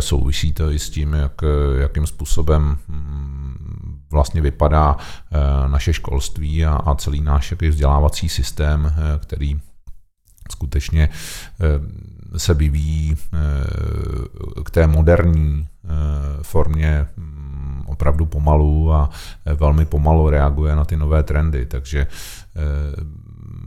Souvisí 0.00 0.52
to 0.52 0.70
i 0.70 0.78
s 0.78 0.90
tím, 0.90 1.12
jak, 1.12 1.42
jakým 1.78 2.06
způsobem 2.06 2.76
mm, 2.88 4.00
vlastně 4.10 4.40
vypadá 4.40 4.96
naše 5.66 5.92
školství 5.92 6.64
a, 6.64 6.74
a 6.74 6.94
celý 6.94 7.20
náš 7.20 7.54
vzdělávací 7.60 8.28
systém, 8.28 8.94
který 9.18 9.60
skutečně 10.52 11.08
eh, 11.08 12.38
se 12.38 12.54
vyvíjí 12.54 13.16
eh, 13.16 14.62
k 14.64 14.70
té 14.70 14.86
moderní 14.86 15.68
eh, 15.84 15.88
formě 16.42 17.06
mm, 17.16 17.37
opravdu 17.98 18.26
pomalu 18.26 18.92
a 18.92 19.10
velmi 19.58 19.86
pomalu 19.86 20.30
reaguje 20.30 20.76
na 20.76 20.84
ty 20.84 20.96
nové 20.96 21.22
trendy. 21.22 21.66
Takže 21.66 22.06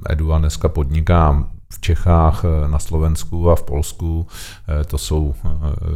Edua 0.07 0.39
dneska 0.39 0.71
podniká 0.71 1.47
v 1.73 1.81
Čechách, 1.81 2.43
na 2.67 2.79
Slovensku 2.79 3.51
a 3.51 3.55
v 3.55 3.63
Polsku. 3.63 4.27
To 4.87 4.97
jsou, 4.97 5.35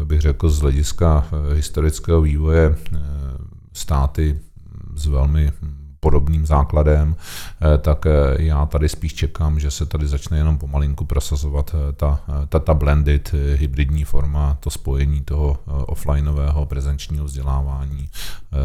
bych 0.04 0.22
řekl, 0.22 0.50
z 0.50 0.60
hlediska 0.60 1.25
historického 1.56 2.22
vývoje 2.22 2.75
státy 3.74 4.39
s 4.96 5.08
velmi 5.08 5.51
podobným 6.06 6.46
základem, 6.46 7.16
tak 7.82 8.06
já 8.38 8.66
tady 8.66 8.90
spíš 8.90 9.14
čekám, 9.14 9.60
že 9.60 9.72
se 9.72 9.86
tady 9.86 10.08
začne 10.08 10.38
jenom 10.38 10.58
pomalinku 10.58 11.06
prosazovat 11.06 11.76
ta, 11.98 12.20
ta, 12.50 12.60
ta 12.60 12.74
blended 12.74 13.32
hybridní 13.56 14.04
forma, 14.04 14.58
to 14.60 14.70
spojení 14.70 15.22
toho 15.22 15.58
offlineového 15.66 16.66
prezenčního 16.66 17.26
vzdělávání 17.26 18.10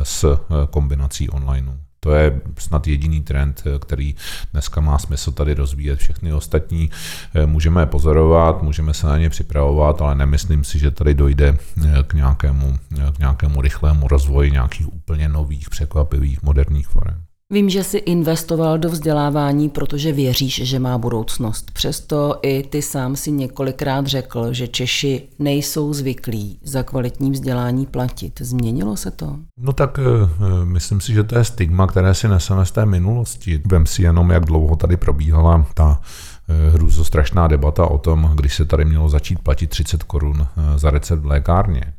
s 0.03 0.39
kombinací 0.71 1.31
onlineu. 1.31 1.73
To 2.01 2.15
je 2.15 2.41
snad 2.59 2.87
jediný 2.87 3.21
trend, 3.21 3.65
který 3.79 4.15
dneska 4.53 4.81
má 4.81 4.99
smysl 4.99 5.33
tady 5.33 5.55
rozvíjet. 5.55 5.99
Všechny 5.99 6.33
ostatní 6.33 6.91
eh, 7.35 7.47
můžeme 7.47 7.87
pozorovat, 7.87 8.63
můžeme 8.63 8.95
se 8.95 9.07
na 9.07 9.19
ně 9.19 9.31
připravovat, 9.31 10.03
ale 10.03 10.15
nemyslím 10.15 10.65
si, 10.65 10.79
že 10.79 10.91
tady 10.91 11.15
dojde 11.15 11.59
eh, 11.85 12.03
k 12.07 12.15
nějakému, 12.15 12.79
k 13.17 13.19
nějakému 13.19 13.61
rychlému 13.61 14.09
rozvoji 14.09 14.51
nějakých 14.51 14.93
úplně 14.93 15.29
nových, 15.29 15.71
překvapivých, 15.71 16.43
moderních 16.43 16.89
forem. 16.89 17.30
Vím, 17.52 17.71
že 17.71 17.85
jsi 17.85 17.99
investoval 17.99 18.78
do 18.78 18.88
vzdělávání, 18.88 19.69
protože 19.69 20.12
věříš, 20.12 20.61
že 20.64 20.78
má 20.78 20.99
budoucnost. 20.99 21.71
Přesto 21.71 22.38
i 22.42 22.62
ty 22.62 22.83
sám 22.83 23.16
si 23.16 23.30
několikrát 23.30 24.07
řekl, 24.07 24.52
že 24.52 24.69
Češi 24.69 25.28
nejsou 25.38 25.92
zvyklí 25.92 26.59
za 26.62 26.83
kvalitní 26.83 27.30
vzdělání 27.30 27.87
platit. 27.87 28.40
Změnilo 28.40 28.97
se 28.97 29.11
to? 29.11 29.37
No 29.61 29.73
tak 29.73 29.99
eh, 29.99 30.64
myslím 30.64 31.00
si, 31.00 31.12
že 31.12 31.25
to 31.25 31.38
je 31.38 31.45
stigma, 31.45 31.87
které 31.87 32.14
si 32.14 32.28
neseme 32.28 32.66
z 32.66 32.73
té 32.73 32.87
minulosti. 32.87 33.62
Vem 33.66 33.87
si 33.87 34.02
jenom, 34.02 34.30
jak 34.30 34.45
dlouho 34.45 34.76
tady 34.76 34.97
probíhala 34.97 35.66
ta 35.75 36.00
eh, 36.49 36.71
hrůzostrašná 36.71 37.49
debata 37.49 37.87
o 37.87 37.99
tom, 37.99 38.33
když 38.35 38.54
se 38.54 38.64
tady 38.64 38.85
mělo 38.85 39.09
začít 39.09 39.38
platit 39.38 39.66
30 39.66 40.02
korun 40.02 40.47
eh, 40.47 40.78
za 40.78 40.90
recept 40.90 41.21
v 41.21 41.26
lékárně. 41.26 41.95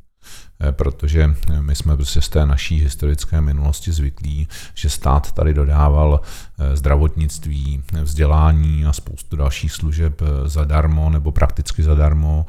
Eh, 0.61 0.71
protože 0.71 1.35
my 1.61 1.75
jsme 1.75 1.95
prostě 1.95 2.21
z 2.21 2.29
té 2.29 2.45
naší 2.45 2.79
historické 2.79 3.41
minulosti 3.41 3.91
zvyklí, 3.91 4.47
že 4.73 4.89
stát 4.89 5.31
tady 5.31 5.53
dodával 5.53 6.21
eh, 6.59 6.75
zdravotnictví, 6.75 7.83
vzdělání 8.01 8.85
a 8.85 8.93
spoustu 8.93 9.35
dalších 9.35 9.71
služeb 9.71 10.21
eh, 10.21 10.49
zadarmo 10.49 11.09
nebo 11.09 11.31
prakticky 11.31 11.83
zadarmo, 11.83 12.45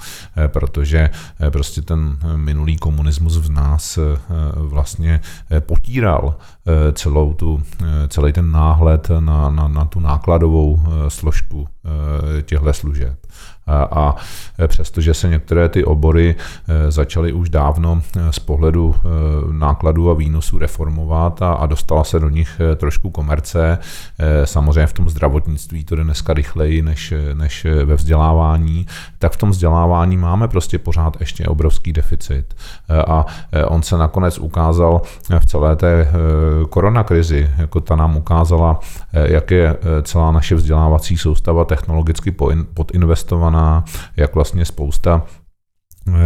protože 0.46 1.10
prostě 1.50 1.82
ten 1.82 2.18
minulý 2.36 2.76
komunismus 2.76 3.36
v 3.36 3.50
nás 3.50 3.98
vlastně 4.54 5.20
potíral 5.60 6.36
celou 6.92 7.34
tu, 7.34 7.62
celý 8.08 8.32
ten 8.32 8.50
náhled 8.50 9.10
na, 9.20 9.50
na, 9.50 9.68
na 9.68 9.84
tu 9.84 10.00
nákladovou 10.00 10.80
složku 11.08 11.68
těchto 12.42 12.72
služeb. 12.72 13.21
A 13.66 14.16
přestože 14.66 15.14
se 15.14 15.28
některé 15.28 15.68
ty 15.68 15.84
obory 15.84 16.34
e, 16.68 16.90
začaly 16.90 17.32
už 17.32 17.50
dávno 17.50 18.02
e, 18.16 18.32
z 18.32 18.38
pohledu 18.38 18.94
e, 18.94 19.08
nákladů 19.52 20.10
a 20.10 20.14
výnosů 20.14 20.58
reformovat 20.58 21.42
a, 21.42 21.52
a 21.52 21.66
dostala 21.66 22.04
se 22.04 22.18
do 22.18 22.28
nich 22.28 22.60
trošku 22.76 23.10
komerce, 23.10 23.78
samozřejmě 24.44 24.86
v 24.86 24.92
tom 24.92 25.08
zdravotnictví 25.08 25.84
to 25.84 25.96
jde 25.96 26.04
dneska 26.04 26.32
rychleji 26.32 26.82
než, 26.82 27.14
než 27.34 27.66
ve 27.84 27.94
vzdělávání, 27.94 28.86
tak 29.18 29.32
v 29.32 29.36
tom 29.36 29.50
vzdělávání 29.50 30.16
máme 30.16 30.48
prostě 30.48 30.78
pořád 30.78 31.16
ještě 31.20 31.46
obrovský 31.46 31.92
deficit. 31.92 32.54
A 33.06 33.26
on 33.66 33.82
se 33.82 33.98
nakonec 33.98 34.38
ukázal 34.38 35.02
v 35.38 35.46
celé 35.46 35.76
té 35.76 36.08
koronakrizi, 36.70 37.50
jako 37.58 37.80
ta 37.80 37.96
nám 37.96 38.16
ukázala, 38.16 38.80
jak 39.12 39.50
je 39.50 39.76
celá 40.02 40.32
naše 40.32 40.54
vzdělávací 40.54 41.16
soustava 41.16 41.64
technologicky 41.64 42.34
podinvestovaná 42.74 43.51
jak 44.16 44.34
vlastně 44.34 44.64
spousta 44.64 45.22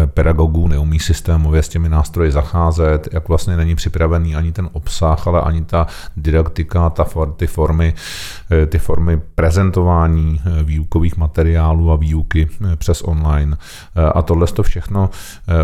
pedagogů 0.07 0.69
neumí 0.69 1.01
systémově 1.01 1.63
s 1.63 1.69
těmi 1.69 1.89
nástroji 1.89 2.33
zacházet, 2.33 3.09
jak 3.13 3.29
vlastně 3.29 3.57
není 3.57 3.75
připravený 3.75 4.37
ani 4.37 4.53
ten 4.53 4.69
obsah, 4.73 5.27
ale 5.27 5.41
ani 5.41 5.65
ta 5.65 5.87
didaktika, 6.17 6.91
ta, 6.91 7.07
ty, 7.37 7.47
formy, 7.47 7.95
eh, 8.51 8.67
ty 8.67 8.79
formy 8.79 9.21
prezentování 9.35 10.41
eh, 10.41 10.63
výukových 10.63 11.17
materiálů 11.17 11.93
a 11.93 11.97
výuky 11.97 12.49
přes 12.77 13.03
online. 13.03 13.57
A 14.15 14.23
tohle 14.23 14.47
to 14.47 14.63
všechno 14.63 15.11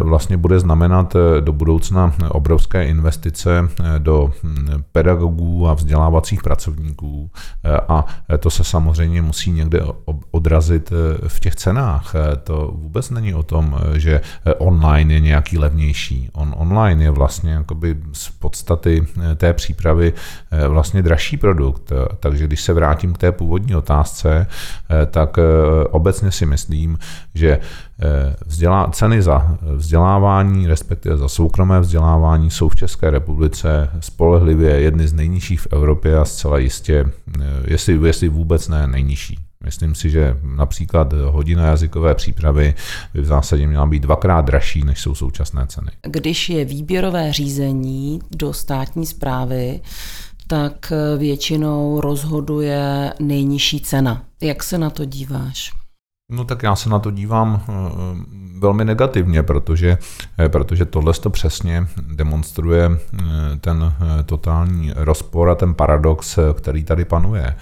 vlastně 0.00 0.36
bude 0.36 0.60
znamenat 0.60 1.16
do 1.40 1.52
budoucna 1.52 2.14
obrovské 2.28 2.84
investice 2.84 3.68
do 3.98 4.32
hm, 4.42 4.82
pedagogů 4.92 5.68
a 5.68 5.74
vzdělávacích 5.74 6.42
pracovníků 6.42 7.30
a 7.88 8.06
to 8.38 8.50
se 8.50 8.64
samozřejmě 8.64 9.22
musí 9.22 9.50
někde 9.50 9.80
odrazit 10.30 10.92
v 11.26 11.40
těch 11.40 11.54
cenách. 11.54 12.14
To 12.44 12.72
vůbec 12.74 13.10
není 13.10 13.34
o 13.34 13.42
tom, 13.42 13.78
že 14.02 14.20
eh, 14.20 14.54
online 14.54 15.14
je 15.14 15.20
nějaký 15.20 15.58
levnější. 15.58 16.30
On 16.32 16.54
online 16.58 17.04
je 17.04 17.10
vlastně 17.10 17.52
jakoby 17.52 17.96
z 18.12 18.28
podstaty 18.28 19.02
eh, 19.02 19.34
té 19.34 19.52
přípravy 19.52 20.12
eh, 20.12 20.68
vlastně 20.68 21.02
dražší 21.02 21.36
produkt. 21.36 21.92
Takže 22.20 22.46
když 22.46 22.60
se 22.60 22.72
vrátím 22.72 23.12
k 23.12 23.18
té 23.18 23.32
původní 23.32 23.74
otázce, 23.74 24.46
tak 25.10 25.36
obecně 25.90 26.30
si 26.30 26.46
myslím, 26.46 26.98
že 27.34 27.58
vzdělá, 28.46 28.90
ceny 28.92 29.22
za 29.22 29.58
vzdělávání, 29.60 30.66
respektive 30.66 31.16
za 31.16 31.28
soukromé 31.28 31.80
vzdělávání, 31.80 32.50
jsou 32.50 32.68
v 32.68 32.76
České 32.76 33.10
republice 33.10 33.90
spolehlivě 34.00 34.80
jedny 34.80 35.08
z 35.08 35.12
nejnižších 35.12 35.60
v 35.60 35.66
Evropě 35.72 36.18
a 36.18 36.24
zcela 36.24 36.58
jistě, 36.58 37.04
jestli, 37.64 38.00
jestli 38.06 38.28
vůbec 38.28 38.68
ne 38.68 38.86
nejnižší. 38.86 39.41
Myslím 39.64 39.94
si, 39.94 40.10
že 40.10 40.36
například 40.42 41.12
hodina 41.12 41.66
jazykové 41.66 42.14
přípravy 42.14 42.74
by 43.14 43.20
v 43.20 43.24
zásadě 43.24 43.66
měla 43.66 43.86
být 43.86 44.02
dvakrát 44.02 44.40
dražší, 44.44 44.84
než 44.84 45.00
jsou 45.00 45.14
současné 45.14 45.66
ceny. 45.66 45.90
Když 46.02 46.48
je 46.48 46.64
výběrové 46.64 47.32
řízení 47.32 48.20
do 48.30 48.52
státní 48.52 49.06
zprávy, 49.06 49.80
tak 50.46 50.92
většinou 51.18 52.00
rozhoduje 52.00 53.12
nejnižší 53.20 53.80
cena. 53.80 54.24
Jak 54.40 54.62
se 54.62 54.78
na 54.78 54.90
to 54.90 55.04
díváš? 55.04 55.81
No 56.32 56.44
tak 56.44 56.62
já 56.62 56.76
se 56.76 56.88
na 56.88 56.98
to 56.98 57.10
dívám 57.10 57.60
eh, 57.68 57.72
velmi 58.58 58.84
negativně, 58.84 59.42
protože, 59.42 59.98
eh, 60.38 60.48
protože 60.48 60.84
tohle 60.84 61.12
to 61.12 61.30
přesně 61.30 61.86
demonstruje 62.02 62.90
eh, 62.90 63.20
ten 63.60 63.94
totální 64.26 64.92
rozpor 64.96 65.50
a 65.50 65.54
ten 65.54 65.74
paradox, 65.74 66.38
který 66.54 66.84
tady 66.84 67.04
panuje. 67.04 67.56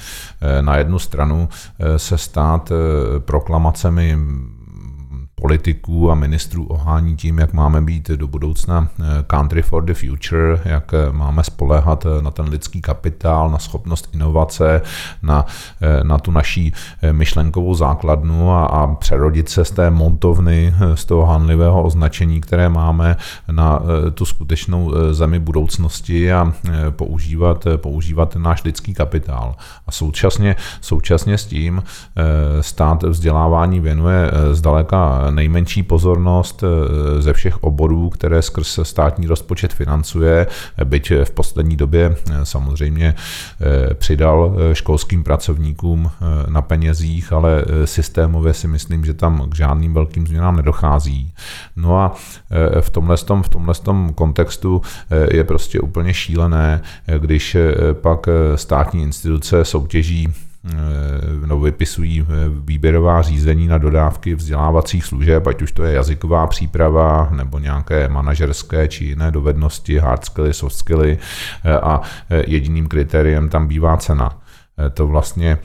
Na 0.61 0.77
jednu 0.77 0.99
stranu 0.99 1.49
se 1.97 2.19
stát 2.19 2.73
proklamacemi 3.19 4.19
politiků 5.41 6.11
a 6.11 6.15
ministrů 6.15 6.67
ohání 6.67 7.17
tím, 7.17 7.39
jak 7.39 7.53
máme 7.53 7.81
být 7.81 8.09
do 8.09 8.29
budoucna 8.29 8.89
eh, 9.01 9.05
country 9.27 9.63
for 9.63 9.85
the 9.85 9.95
future, 9.95 10.61
jak 10.65 10.95
eh, 10.95 11.13
máme 11.13 11.45
spoléhat 11.45 12.07
eh, 12.07 12.23
na 12.23 12.31
ten 12.31 12.49
lidský 12.49 12.81
kapitál, 12.81 13.51
na 13.51 13.59
schopnost 13.59 14.09
inovace, 14.15 14.83
na, 15.23 15.47
na 16.03 16.19
tu 16.19 16.31
naší 16.31 16.73
myšlenkovou 17.13 17.75
základnu 17.75 18.53
a, 18.53 18.67
a 18.67 18.95
přerodit 18.95 19.49
se 19.49 19.65
z 19.65 19.71
té 19.71 19.91
montovny, 19.91 20.75
z 20.95 21.05
toho 21.05 21.27
hanlivého 21.27 21.83
označení, 21.83 22.41
které 22.41 22.69
máme 22.69 23.17
na 23.51 23.81
tu 24.15 24.25
skutečnou 24.25 24.93
zemi 25.11 25.39
budoucnosti 25.39 26.33
a 26.33 26.53
používat, 26.91 27.67
používat 27.77 28.37
náš 28.37 28.65
lidský 28.65 28.95
kapitál. 28.95 29.55
A 29.87 29.93
současně, 29.93 30.57
současně 30.81 31.39
s 31.39 31.47
tím 31.47 31.83
stát 32.61 33.03
vzdělávání 33.03 33.81
věnuje 33.81 34.31
zdaleka 34.53 35.30
nejmenší 35.31 35.83
pozornost 35.83 36.65
eh, 36.65 37.23
ze 37.23 37.33
všech 37.33 37.63
oborů, 37.63 38.11
které 38.11 38.43
skrz 38.43 38.79
státní 38.83 39.27
rozpočet 39.27 39.73
financuje, 39.73 40.47
byť 40.85 41.13
v 41.25 41.31
poslední 41.31 41.77
době 41.77 42.17
eh, 42.31 42.47
samozřejmě 42.47 43.15
eh, 43.61 43.95
přidal 43.95 44.57
školským 44.73 45.25
pracovníkům 45.25 46.11
na 46.49 46.63
penězích, 46.63 47.33
ale 47.33 47.65
systémově 47.85 48.55
si 48.55 48.69
myslím, 48.69 49.05
že 49.05 49.15
tam 49.15 49.51
k 49.51 49.55
žádným 49.55 49.95
velkým 49.95 50.27
změnám 50.27 50.57
nedochází. 50.57 51.33
No 51.77 51.99
a 51.99 52.15
v 52.81 52.91
tomhle, 52.91 53.17
tom, 53.17 53.43
v 53.43 53.49
tomhle 53.49 53.75
tom 53.75 54.13
kontextu 54.15 54.83
je 55.33 55.45
prostě 55.45 55.81
úplně 55.81 56.15
šílené, 56.15 56.83
když 57.19 57.57
pak 57.93 58.27
státní 58.57 59.03
instituce 59.03 59.65
soutěží 59.65 60.29
Eh, 60.65 61.47
no, 61.47 61.61
vypisují 61.61 62.21
eh, 62.21 62.27
výběrová 62.49 63.23
řízení 63.23 63.67
na 63.67 63.79
dodávky 63.79 64.35
vzdělávacích 64.35 65.05
služeb, 65.05 65.47
ať 65.47 65.63
už 65.63 65.73
to 65.73 65.85
je 65.85 65.95
jazyková 65.95 66.47
příprava 66.47 67.29
nebo 67.31 67.59
nějaké 67.59 68.09
manažerské 68.09 68.89
či 68.89 69.05
jiné 69.05 69.31
dovednosti, 69.31 69.99
hard 69.99 70.25
skilly, 70.25 70.55
soft 70.55 70.77
skilly 70.77 71.19
eh, 71.65 71.79
a 71.79 72.01
jediným 72.47 72.87
kritériem 72.89 73.49
tam 73.49 73.67
bývá 73.67 73.97
cena. 73.97 74.39
To 74.95 75.07
vlastně 75.07 75.59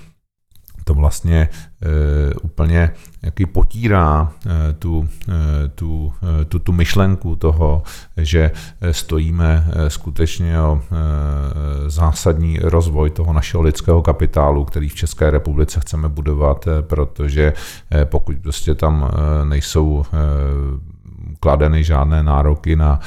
to 0.86 0.93
vlastně 0.93 1.50
e, 1.82 2.34
úplně 2.34 2.91
jaký 3.21 3.45
potírá 3.45 4.32
e, 4.45 4.74
tu, 4.74 5.08
e, 5.30 5.67
tu, 5.67 6.13
tu, 6.48 6.60
tu 6.60 6.71
myšlenku 6.71 7.36
toho, 7.36 7.84
že 8.17 8.52
stojíme 8.91 9.67
skutečně 9.88 10.62
o 10.62 10.82
zásadní 11.88 12.60
rozvoj 12.60 13.10
toho 13.10 13.34
našeho 13.34 13.63
lidského 13.63 14.02
kapitálu, 14.02 14.65
který 14.65 14.89
v 14.89 14.95
České 14.95 15.30
republice 15.32 15.80
chceme 15.80 16.10
budovat, 16.10 16.67
protože 16.82 17.54
pokud 18.06 18.36
prostě 18.38 18.76
tam 18.76 19.12
nejsou 19.43 20.06
kladeny 21.39 21.84
žádné 21.84 22.24
nároky 22.24 22.76
na, 22.76 23.00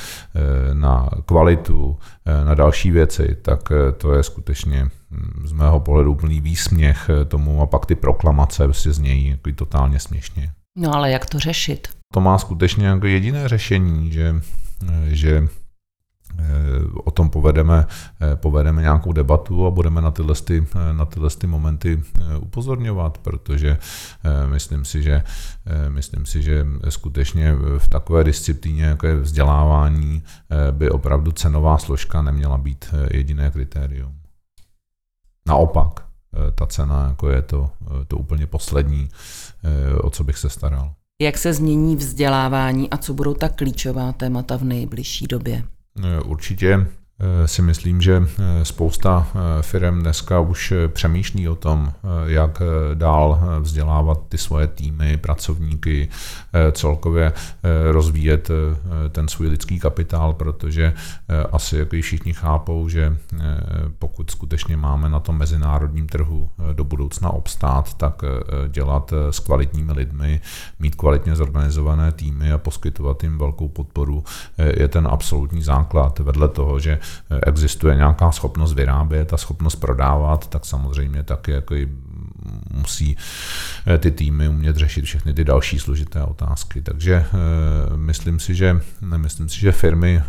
na 0.73 1.09
kvalitu, 1.27 1.99
na 2.45 2.55
další 2.55 2.91
věci, 2.91 3.37
tak 3.43 3.73
to 3.97 4.15
je 4.15 4.23
skutečně 4.23 4.85
hm, 4.85 5.43
z 5.45 5.53
mého 5.53 5.81
pohledu 5.81 6.13
úplný 6.13 6.41
výsměch 6.41 7.11
tomu 7.29 7.63
a 7.63 7.67
pak 7.67 7.87
ty 7.87 7.95
proklamace 7.95 8.65
prostě 8.65 8.93
znějí 8.93 9.29
jako 9.29 9.51
totálně 9.55 10.01
směšně. 10.01 10.51
No 10.79 10.95
ale 10.95 11.11
jak 11.11 11.27
to 11.27 11.39
řešit? 11.39 11.89
To 12.15 12.21
má 12.21 12.39
skutečně 12.39 12.87
jako 12.87 13.07
jediné 13.07 13.49
řešení, 13.49 14.13
že, 14.13 14.35
že 15.07 15.43
Eh, 15.43 15.49
o 17.05 17.11
tom 17.11 17.31
povedeme, 17.31 17.87
eh, 18.21 18.37
povedeme 18.37 18.83
nějakou 18.83 19.13
debatu 19.13 19.67
a 19.67 19.71
budeme 19.71 20.01
na 20.01 20.11
tyhle, 20.11 20.35
ty, 20.35 20.67
eh, 20.75 20.93
na 20.93 21.05
tyhle 21.05 21.31
ty 21.31 21.47
momenty 21.47 22.03
upozorňovat, 22.41 23.19
protože 23.19 23.79
myslím 24.47 24.85
si, 24.85 25.03
že, 25.03 25.23
myslím 25.89 26.27
si, 26.27 26.43
že 26.43 26.67
skutečně 26.89 27.55
v 27.79 27.89
takové 27.89 28.25
disciplíně, 28.25 28.85
jako 28.85 29.07
je 29.07 29.15
vzdělávání, 29.15 30.23
by 30.71 30.91
opravdu 30.91 31.33
cenová 31.33 31.79
složka 31.79 32.23
neměla 32.23 32.59
být 32.59 32.95
jediné 33.11 33.51
kritérium. 33.51 34.15
Naopak, 35.47 36.05
ta 36.55 36.67
cena 36.67 37.07
jako 37.09 37.29
je 37.31 37.43
to, 37.43 37.71
to 38.09 38.17
úplně 38.17 38.47
poslední, 38.47 39.09
o 40.01 40.11
co 40.11 40.25
bych 40.25 40.39
se 40.39 40.49
staral. 40.49 40.93
Jak 41.23 41.39
se 41.39 41.55
změní 41.55 41.97
vzdělávání 41.97 42.91
a 42.91 42.97
co 42.97 43.15
budou 43.15 43.35
ta 43.35 43.49
klíčová 43.49 44.13
témata 44.13 44.57
v 44.57 44.65
nejbližší 44.65 45.27
době? 45.27 45.65
Eh, 46.05 46.21
určitě 46.21 46.87
si 47.47 47.63
myslím, 47.63 48.01
že 48.01 48.23
eh, 48.23 48.65
spousta 48.65 49.27
eh, 49.27 49.63
firm 49.63 50.01
dneska 50.01 50.41
už 50.41 50.73
přemýšlí 50.89 51.49
o 51.49 51.55
tom, 51.55 51.93
jak 52.27 52.63
dál 52.95 53.41
vzdělávat 53.61 54.21
ty 54.29 54.39
svoje 54.39 54.67
týmy, 54.67 55.17
pracovníky, 55.17 56.09
celkově 56.73 57.33
rozvíjet 57.91 58.51
ten 59.09 59.29
svůj 59.29 59.49
lidský 59.49 59.81
kapitál, 59.81 60.33
protože 60.33 60.95
asi 61.53 61.79
jako 61.79 61.97
všichni 62.03 62.33
chápou, 62.33 62.89
že 62.89 63.17
pokud 63.99 64.31
skutečně 64.31 64.77
máme 64.77 65.09
na 65.09 65.21
tom 65.21 65.39
mezinárodním 65.39 66.07
trhu 66.07 66.51
do 66.73 66.85
budoucna 66.85 67.31
obstát, 67.31 67.95
tak 67.95 68.23
dělat 68.69 69.13
s 69.31 69.39
kvalitními 69.39 69.93
lidmi, 69.93 70.41
mít 70.79 70.95
kvalitně 70.95 71.37
zorganizované 71.37 72.13
týmy 72.13 72.53
a 72.53 72.59
poskytovat 72.59 73.23
jim 73.23 73.39
velkou 73.39 73.69
podporu 73.69 74.25
je 74.59 74.89
ten 74.89 75.09
absolutní 75.11 75.63
základ. 75.63 76.19
Vedle 76.19 76.49
toho, 76.49 76.79
že 76.81 76.99
existuje 77.47 77.97
nějaká 77.97 78.33
schopnost 78.33 78.73
vyrábět 78.73 79.33
a 79.33 79.37
schopnost 79.37 79.77
prodávat, 79.77 80.47
tak 80.47 80.67
samozřejmě 80.67 81.23
taky 81.23 81.51
jako 81.53 81.75
musí 82.71 83.17
eh, 83.87 83.99
ty 83.99 84.11
týmy 84.11 84.49
umět 84.49 84.77
řešit 84.77 85.05
všechny 85.05 85.35
ty 85.35 85.45
další 85.45 85.79
složité 85.79 86.23
otázky. 86.23 86.83
Takže 86.83 87.15
eh, 87.15 87.97
myslím 87.97 88.41
si, 88.41 88.55
že, 88.55 88.81
myslím 89.17 89.49
si, 89.49 89.61
že 89.61 89.73
firmy 89.73 90.23
eh, 90.23 90.25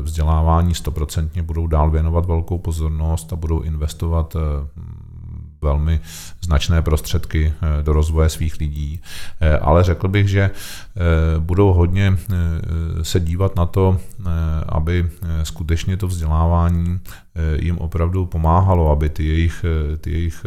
vzdělávání 0.00 0.74
stoprocentně 0.74 1.42
budou 1.42 1.66
dál 1.66 1.90
věnovat 1.90 2.26
velkou 2.26 2.58
pozornost 2.58 3.32
a 3.32 3.36
budou 3.36 3.60
investovat 3.60 4.36
velmi 5.64 6.00
značné 6.44 6.82
prostředky 6.82 7.52
eh, 7.52 7.82
do 7.82 7.92
rozvoje 7.92 8.28
svých 8.28 8.60
lidí, 8.60 9.00
eh, 9.40 9.58
ale 9.58 9.84
řekl 9.84 10.08
bych, 10.08 10.28
že 10.28 10.42
eh, 10.42 10.50
budou 11.38 11.72
hodně 11.72 12.16
se 13.02 13.20
dívat 13.20 13.56
na 13.56 13.66
to, 13.66 13.98
aby 14.68 15.10
skutečně 15.42 15.96
to 15.96 16.06
vzdělávání 16.06 17.00
jim 17.56 17.78
opravdu 17.78 18.26
pomáhalo, 18.26 18.90
aby 18.90 19.08
ty 19.08 19.24
jejich, 19.24 19.64
ty 20.00 20.10
jejich 20.10 20.46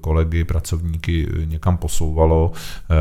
kolegy, 0.00 0.44
pracovníky 0.44 1.28
někam 1.44 1.76
posouvalo 1.76 2.52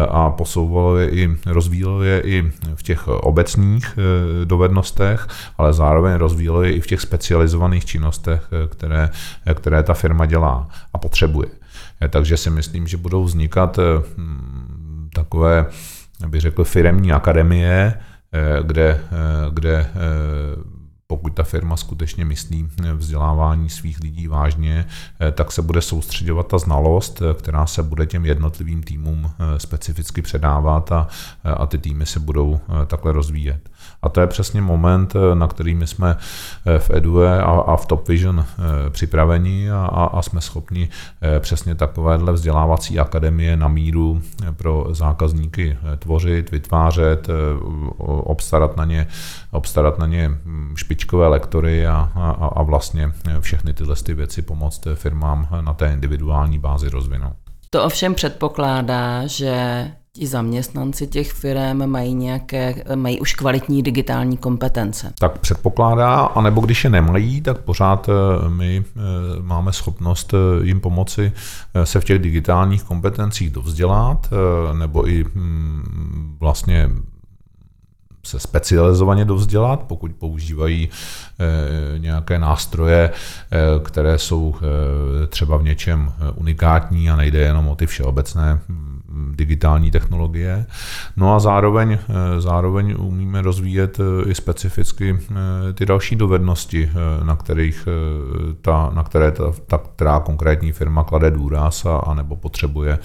a 0.09 0.29
posouvalo 0.29 0.97
je 0.97 1.09
i, 1.09 1.37
rozvíjelo 1.45 2.03
je 2.03 2.21
i 2.21 2.51
v 2.75 2.83
těch 2.83 3.07
obecných 3.07 3.99
dovednostech, 4.43 5.27
ale 5.57 5.73
zároveň 5.73 6.13
rozvíjelo 6.13 6.63
je 6.63 6.73
i 6.73 6.81
v 6.81 6.87
těch 6.87 7.01
specializovaných 7.01 7.85
činnostech, 7.85 8.49
které, 8.69 9.09
které 9.53 9.83
ta 9.83 9.93
firma 9.93 10.25
dělá 10.25 10.67
a 10.93 10.97
potřebuje. 10.97 11.34
Eh, 12.01 12.09
takže 12.09 12.37
si 12.37 12.49
myslím, 12.49 12.87
že 12.87 12.97
budou 12.97 13.23
vznikat 13.23 13.79
eh, 13.79 13.83
hm, 14.17 15.09
takové, 15.13 15.65
bych 16.27 16.41
řekl, 16.41 16.63
firemní 16.63 17.11
akademie, 17.11 17.93
eh, 18.33 18.63
kde, 18.63 18.99
kde 19.53 19.89
pokud 21.07 21.33
ta 21.33 21.43
firma 21.43 21.77
skutečně 21.77 22.25
myslí 22.25 22.67
vzdělávání 22.95 23.69
svých 23.69 23.99
lidí 23.99 24.27
vážně, 24.27 24.85
tak 25.31 25.51
se 25.51 25.61
bude 25.61 25.81
soustředovat 25.81 26.47
ta 26.47 26.57
znalost, 26.57 27.21
která 27.39 27.65
se 27.65 27.83
bude 27.83 28.05
těm 28.05 28.25
jednotlivým 28.25 28.83
týmům 28.83 29.31
specificky 29.57 30.21
předávat 30.21 30.91
a, 30.91 31.07
a 31.43 31.65
ty 31.65 31.77
týmy 31.77 32.05
se 32.05 32.19
budou 32.19 32.59
takhle 32.87 33.11
rozvíjet. 33.11 33.69
A 34.01 34.09
to 34.09 34.21
je 34.21 34.27
přesně 34.27 34.61
moment, 34.61 35.13
eh, 35.15 35.35
na 35.35 35.47
který 35.47 35.75
my 35.75 35.87
jsme 35.87 36.15
eh, 36.65 36.79
v 36.79 36.89
EDUE 36.89 37.41
a, 37.41 37.51
a 37.51 37.75
v 37.75 37.85
Top 37.85 38.07
Vision 38.07 38.39
eh, 38.39 38.89
připraveni 38.89 39.71
a, 39.71 39.85
a, 39.85 40.05
a 40.05 40.21
jsme 40.21 40.41
schopni 40.41 40.89
přesně 41.39 41.75
takovéhle 41.75 42.33
vzdělávací 42.33 42.99
akademie 42.99 43.57
na 43.57 43.67
míru 43.67 44.21
pro 44.51 44.87
zákazníky 44.91 45.77
tvořit, 45.99 46.51
vytvářet, 46.51 47.27
obstarat 47.97 48.77
na 48.77 48.85
ně, 48.85 49.07
obstarat 49.51 49.99
na 49.99 50.05
ně 50.05 50.29
hm, 50.45 50.73
špičkové 50.95 51.27
lektory 51.27 51.87
a, 51.87 52.11
a, 52.15 52.29
a 52.31 52.63
vlastně 52.63 53.11
všechny 53.39 53.73
tyhle 53.73 53.95
ty 53.95 54.13
věci 54.13 54.41
pomoct 54.41 54.87
firmám 54.95 55.47
na 55.61 55.73
té 55.73 55.93
individuální 55.93 56.59
bázi 56.59 56.89
rozvinout. 56.89 57.33
To 57.69 57.83
ovšem 57.83 58.15
předpokládá, 58.15 59.27
že 59.27 59.91
ti 60.13 60.27
zaměstnanci 60.27 61.07
těch 61.07 61.31
firm 61.31 61.85
mají 61.85 62.13
nějaké, 62.13 62.75
mají 62.95 63.19
už 63.19 63.33
kvalitní 63.33 63.83
digitální 63.83 64.37
kompetence. 64.37 65.13
Tak 65.19 65.39
předpokládá, 65.39 66.15
anebo 66.19 66.61
když 66.61 66.83
je 66.83 66.89
nemají, 66.89 67.41
tak 67.41 67.57
pořád 67.57 68.09
eh, 68.09 68.49
my 68.49 68.83
eh, 68.85 68.99
máme 69.41 69.73
schopnost 69.73 70.33
eh, 70.33 70.65
jim 70.65 70.79
pomoci 70.79 71.31
se 71.83 71.99
v 71.99 72.03
těch 72.03 72.19
digitálních 72.19 72.83
kompetencích 72.83 73.49
dovzdělat, 73.49 74.29
nebo 74.73 75.09
i 75.09 75.25
hm, 75.35 76.37
vlastně 76.39 76.89
se 78.25 78.39
specializovaně 78.39 79.25
dovzdělat, 79.25 79.83
pokud 79.87 80.11
používají 80.11 80.89
nějaké 81.97 82.39
nástroje, 82.39 83.11
které 83.83 84.17
jsou 84.17 84.55
třeba 85.29 85.57
v 85.57 85.63
něčem 85.63 86.11
unikátní 86.35 87.09
a 87.09 87.15
nejde 87.15 87.39
jenom 87.39 87.67
o 87.67 87.75
ty 87.75 87.87
všeobecné 87.87 88.59
hm, 88.69 88.94
digitální 89.31 89.91
technologie. 89.91 90.65
No 91.17 91.35
a 91.35 91.39
zároveň, 91.39 91.91
eh, 91.91 92.41
zároveň 92.41 92.95
umíme 92.99 93.41
rozvíjet 93.41 93.99
eh, 93.99 94.29
i 94.29 94.35
specificky 94.35 95.19
eh, 95.19 95.73
ty 95.73 95.85
další 95.85 96.15
dovednosti, 96.15 96.89
na, 97.23 97.35
kterých 97.35 97.87
ta, 98.61 98.91
na 98.93 99.03
které 99.03 99.31
ta, 99.31 99.53
ta 99.67 99.77
která 99.77 100.19
konkrétní 100.19 100.71
firma 100.71 101.03
klade 101.03 101.31
důraz 101.31 101.85
a, 101.85 101.97
a 101.97 102.13
nebo 102.13 102.35
potřebuje, 102.35 102.99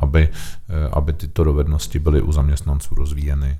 aby, 0.00 0.28
aby 0.92 1.12
tyto 1.12 1.44
dovednosti 1.44 1.98
byly 1.98 2.22
u 2.22 2.32
zaměstnanců 2.32 2.94
rozvíjeny. 2.94 3.58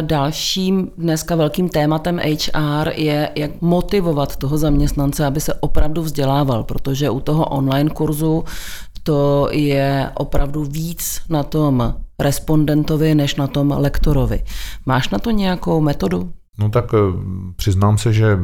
Dalším 0.00 0.90
dneska 0.98 1.36
velkým 1.36 1.68
tématem 1.68 2.18
HR 2.18 2.88
je, 2.94 3.30
jak 3.34 3.50
motivovat 3.60 4.36
toho 4.36 4.58
zaměstnance, 4.58 5.26
aby 5.26 5.40
se 5.40 5.54
opravdu 5.54 6.02
vzdělával, 6.02 6.64
protože 6.64 7.10
u 7.10 7.20
toho 7.20 7.44
online 7.44 7.90
kurzu 7.90 8.44
to 9.04 9.48
je 9.52 10.10
opravdu 10.14 10.64
víc 10.64 11.20
na 11.28 11.42
tom 11.42 11.94
respondentovi, 12.18 13.14
než 13.14 13.36
na 13.36 13.46
tom 13.46 13.74
lektorovi. 13.78 14.42
Máš 14.86 15.10
na 15.10 15.18
to 15.18 15.30
nějakou 15.30 15.80
metodu? 15.80 16.32
No 16.58 16.68
tak 16.68 16.84
eh, 16.94 16.98
přiznám 17.56 17.98
se, 17.98 18.12
že 18.12 18.38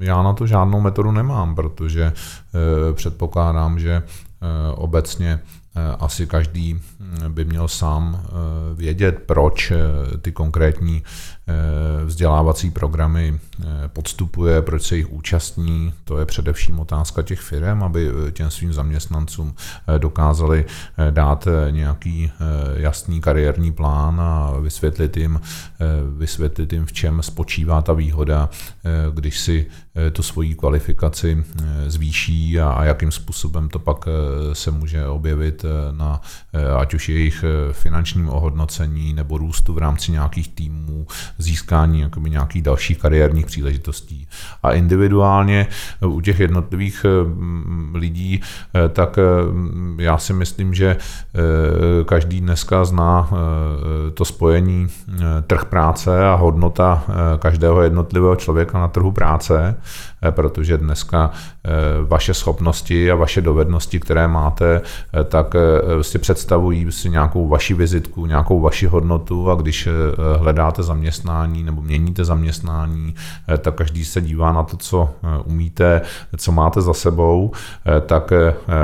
já 0.00 0.22
na 0.22 0.32
to 0.32 0.46
žádnou 0.46 0.80
metodu 0.80 1.12
nemám, 1.12 1.54
protože 1.54 2.02
eh, 2.02 2.92
předpokládám, 2.92 3.78
že 3.78 4.02
obecně 4.74 5.40
asi 5.98 6.26
každý 6.26 6.74
hm, 6.74 7.32
by 7.32 7.44
měl 7.44 7.68
sám 7.68 8.26
vědět, 8.74 9.22
proč 9.26 9.72
ty 10.22 10.32
konkrétní 10.32 11.02
Eh, 11.48 12.04
vzdělávací 12.04 12.70
programy 12.70 13.40
eh, 13.60 13.64
podstupuje, 13.88 14.62
proč 14.62 14.82
se 14.82 14.96
jich 14.96 15.12
účastní. 15.12 15.92
To 16.04 16.18
je 16.18 16.26
především 16.26 16.80
otázka 16.80 17.22
těch 17.22 17.40
firm, 17.40 17.82
aby 17.82 18.10
eh, 18.28 18.32
těm 18.32 18.50
svým 18.50 18.72
zaměstnancům 18.72 19.54
dokázali 19.98 20.64
dát 21.10 21.48
nějaký 21.70 22.32
jasný 22.74 23.20
kariérní 23.20 23.72
plán 23.72 24.20
a 24.20 24.52
vysvětlit 24.60 25.16
jim, 25.16 25.40
vysvětlit 26.16 26.72
jim, 26.72 26.86
v 26.86 26.92
čem 26.92 27.22
spočívá 27.22 27.82
ta 27.82 27.92
výhoda, 27.92 28.48
když 29.14 29.38
si 29.38 29.66
tu 30.12 30.22
svoji 30.22 30.54
kvalifikaci 30.54 31.44
zvýší 31.86 32.60
a, 32.60 32.84
jakým 32.84 33.12
způsobem 33.12 33.68
to 33.68 33.78
pak 33.78 34.04
se 34.52 34.70
může 34.70 35.06
objevit 35.06 35.64
na 35.92 36.20
ať 36.78 36.94
už 36.94 37.08
jejich 37.08 37.44
finančním 37.72 38.28
ohodnocení 38.28 39.12
nebo 39.12 39.38
růstu 39.38 39.74
v 39.74 39.78
rámci 39.78 40.12
nějakých 40.12 40.48
týmů, 40.48 41.06
získání 41.38 42.00
jakoby 42.00 42.30
nějakých 42.30 42.62
dalších 42.62 42.98
kariérních 42.98 43.46
příležitostí. 43.46 44.28
A 44.62 44.72
individuálně 44.72 45.66
u 46.06 46.20
těch 46.20 46.40
jednotlivých 46.40 47.06
lidí, 47.94 48.40
tak 48.92 49.18
já 49.98 50.18
si 50.18 50.32
myslím, 50.32 50.74
že 50.74 50.96
každý 52.04 52.40
dneska 52.40 52.84
zná 52.84 53.30
to 54.14 54.24
spojení 54.24 54.88
trh 55.46 55.64
práce 55.64 56.26
a 56.26 56.34
hodnota 56.34 57.04
každého 57.38 57.82
jednotlivého 57.82 58.36
člověka 58.36 58.78
na 58.78 58.88
trhu 58.88 59.12
práce, 59.12 59.76
eh, 60.22 60.32
protože 60.32 60.78
dneska 60.78 61.30
eh, 61.30 61.70
vaše 62.04 62.34
schopnosti 62.34 63.10
a 63.10 63.14
vaše 63.14 63.40
dovednosti, 63.40 64.00
které 64.00 64.17
máte, 64.26 64.80
eh, 65.14 65.24
tak 65.24 65.54
si 66.02 66.18
představují 66.18 66.92
si 66.92 67.10
nějakou 67.10 67.48
vaši 67.48 67.74
vizitku, 67.74 68.26
nějakou 68.26 68.60
vaši 68.60 68.86
hodnotu 68.86 69.50
a 69.50 69.54
když 69.54 69.88
hledáte 70.38 70.82
zaměstnání 70.82 71.62
nebo 71.62 71.82
měníte 71.82 72.24
zaměstnání, 72.24 73.14
tak 73.58 73.74
každý 73.74 74.04
se 74.04 74.20
dívá 74.20 74.52
na 74.52 74.62
to, 74.62 74.76
co 74.76 75.10
umíte, 75.44 76.00
co 76.36 76.52
máte 76.52 76.80
za 76.80 76.94
sebou, 76.94 77.52
tak 78.06 78.32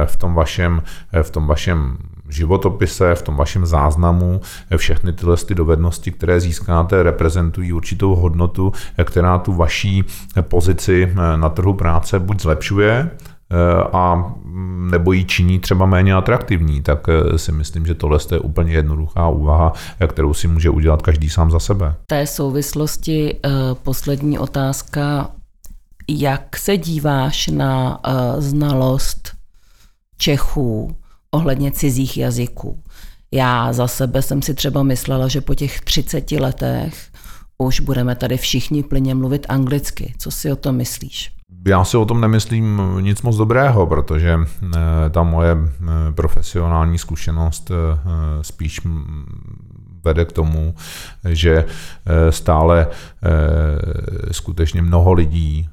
v 0.06 0.16
tom 0.16 0.34
vašem, 0.34 0.82
v 1.22 1.30
tom 1.30 1.46
vašem 1.46 1.98
životopise, 2.28 3.14
v 3.14 3.22
tom 3.22 3.36
vašem 3.36 3.66
záznamu 3.66 4.40
všechny 4.76 5.12
tyhle 5.12 5.36
ty 5.36 5.54
dovednosti, 5.54 6.10
které 6.10 6.40
získáte, 6.40 7.02
reprezentují 7.02 7.72
určitou 7.72 8.14
hodnotu, 8.14 8.72
která 9.04 9.38
tu 9.38 9.52
vaší 9.52 10.04
pozici 10.40 11.14
na 11.36 11.48
trhu 11.48 11.74
práce 11.74 12.18
buď 12.18 12.40
zlepšuje, 12.40 13.10
a 13.92 14.34
nebo 14.90 15.12
ji 15.12 15.24
činí 15.24 15.58
třeba 15.58 15.86
méně 15.86 16.14
atraktivní, 16.14 16.82
tak 16.82 17.06
si 17.36 17.52
myslím, 17.52 17.86
že 17.86 17.94
tohle 17.94 18.18
je 18.32 18.38
úplně 18.38 18.72
jednoduchá 18.72 19.28
úvaha, 19.28 19.72
kterou 20.06 20.34
si 20.34 20.48
může 20.48 20.70
udělat 20.70 21.02
každý 21.02 21.30
sám 21.30 21.50
za 21.50 21.60
sebe. 21.60 21.94
V 22.02 22.06
té 22.06 22.26
souvislosti 22.26 23.36
eh, 23.44 23.50
poslední 23.82 24.38
otázka. 24.38 25.30
Jak 26.08 26.56
se 26.56 26.76
díváš 26.76 27.46
na 27.46 28.00
eh, 28.04 28.10
znalost 28.40 29.32
Čechů 30.18 30.96
ohledně 31.30 31.72
cizích 31.72 32.16
jazyků. 32.16 32.82
Já 33.32 33.72
za 33.72 33.88
sebe 33.88 34.22
jsem 34.22 34.42
si 34.42 34.54
třeba 34.54 34.82
myslela, 34.82 35.28
že 35.28 35.40
po 35.40 35.54
těch 35.54 35.80
30 35.80 36.32
letech 36.32 36.94
už 37.58 37.80
budeme 37.80 38.16
tady 38.16 38.36
všichni 38.36 38.82
plyně 38.82 39.14
mluvit 39.14 39.46
anglicky. 39.48 40.14
Co 40.18 40.30
si 40.30 40.52
o 40.52 40.56
tom 40.56 40.76
myslíš? 40.76 41.34
Já 41.66 41.84
si 41.84 41.96
o 41.96 42.04
tom 42.04 42.20
nemyslím 42.20 42.82
nic 43.00 43.22
moc 43.22 43.36
dobrého, 43.36 43.86
protože 43.86 44.38
eh, 44.38 44.78
ta 45.10 45.22
moje 45.22 45.56
eh, 45.56 46.12
profesionální 46.12 46.98
zkušenost 46.98 47.70
eh, 47.70 47.74
spíš 48.42 48.80
vede 50.04 50.24
k 50.24 50.32
tomu, 50.32 50.74
že 51.28 51.64
stále 52.30 52.86
skutečně 54.30 54.82
mnoho 54.82 55.12
lidí 55.12 55.68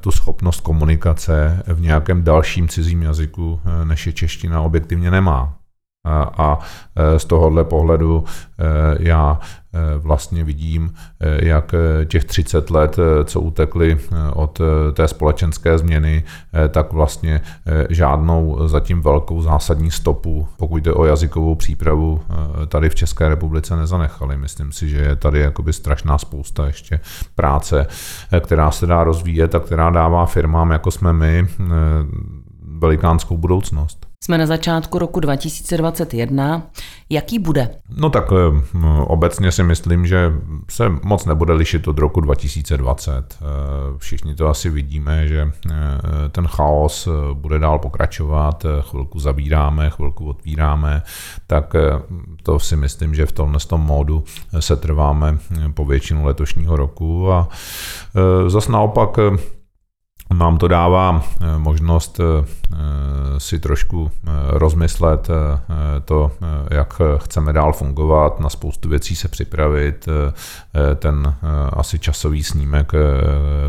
tu 0.00 0.10
schopnost 0.10 0.60
komunikace 0.60 1.62
v 1.66 1.80
nějakém 1.80 2.22
dalším 2.24 2.68
cizím 2.68 3.02
jazyku, 3.02 3.60
než 3.84 4.06
je 4.06 4.12
čeština, 4.12 4.60
objektivně 4.60 5.10
nemá. 5.10 5.59
A, 6.04 6.58
eh, 6.96 7.18
z 7.18 7.24
tohohle 7.24 7.64
pohledu 7.64 8.24
já 8.98 9.40
vlastně 9.98 10.44
vidím, 10.44 10.94
jak 11.42 11.74
těch 12.04 12.24
30 12.24 12.70
let, 12.70 12.96
co 13.24 13.40
utekly 13.40 13.98
od 14.32 14.60
té 14.92 15.08
společenské 15.08 15.78
změny, 15.78 16.24
tak 16.68 16.92
vlastně 16.92 17.40
žádnou 17.88 18.68
zatím 18.68 19.00
velkou 19.00 19.42
zásadní 19.42 19.90
stopu, 19.90 20.48
pokud 20.56 20.76
jde 20.76 20.92
o 20.92 21.04
jazykovou 21.04 21.54
přípravu, 21.54 22.20
tady 22.68 22.88
v 22.88 22.94
České 22.94 23.28
republice 23.28 23.76
nezanechali. 23.76 24.36
Myslím 24.36 24.72
si, 24.72 24.88
že 24.88 24.96
je 24.96 25.16
tady 25.16 25.40
jakoby 25.40 25.72
strašná 25.72 26.18
spousta 26.18 26.66
ještě 26.66 27.00
práce, 27.34 27.86
která 28.40 28.70
se 28.70 28.86
dá 28.86 29.04
rozvíjet 29.04 29.54
a 29.54 29.60
která 29.60 29.90
dává 29.90 30.26
firmám, 30.26 30.70
jako 30.70 30.90
jsme 30.90 31.12
my, 31.12 31.48
velikánskou 32.80 33.36
budoucnost. 33.36 34.10
Jsme 34.24 34.38
na 34.38 34.46
začátku 34.46 34.98
roku 34.98 35.20
2021. 35.20 36.62
Jaký 37.10 37.38
bude? 37.38 37.68
No 37.96 38.10
tak 38.10 38.24
eh, 38.32 38.62
obecně 39.06 39.52
si 39.52 39.62
myslím, 39.62 40.06
že 40.06 40.32
se 40.70 40.88
moc 41.02 41.26
nebude 41.26 41.52
lišit 41.52 41.88
od 41.88 41.98
roku 41.98 42.20
2020. 42.20 43.12
Eh, 43.12 43.44
všichni 43.98 44.34
to 44.34 44.48
asi 44.48 44.70
vidíme, 44.70 45.28
že 45.28 45.52
eh, 45.70 45.72
ten 46.28 46.46
chaos 46.46 47.08
bude 47.32 47.58
dál 47.58 47.78
pokračovat, 47.78 48.66
chvilku 48.80 49.18
zavíráme, 49.18 49.90
chvilku 49.90 50.28
otvíráme, 50.28 51.02
tak 51.46 51.74
to 52.42 52.58
si 52.58 52.76
myslím, 52.76 53.14
že 53.14 53.26
v 53.26 53.32
tomhle 53.32 53.60
tom 53.60 53.80
módu 53.80 54.24
se 54.60 54.76
trváme 54.76 55.38
po 55.74 55.84
většinu 55.84 56.24
letošního 56.24 56.76
roku 56.76 57.32
a 57.32 57.48
zase 58.46 58.72
naopak 58.72 59.18
nám 60.34 60.58
to 60.58 60.68
dává 60.68 61.24
eh, 61.24 61.58
možnost 61.58 62.20
eh, 62.20 62.46
si 63.38 63.58
trošku 63.58 64.10
eh, 64.10 64.30
rozmyslet 64.46 65.28
to, 66.04 66.30
jak 66.70 67.02
chceme 67.16 67.52
dál 67.52 67.72
fungovat, 67.72 68.40
na 68.40 68.48
spoustu 68.48 68.88
věcí 68.88 69.16
se 69.16 69.28
připravit. 69.28 70.08
Ten 70.96 71.34
asi 71.72 71.98
časový 71.98 72.42
snímek 72.42 72.92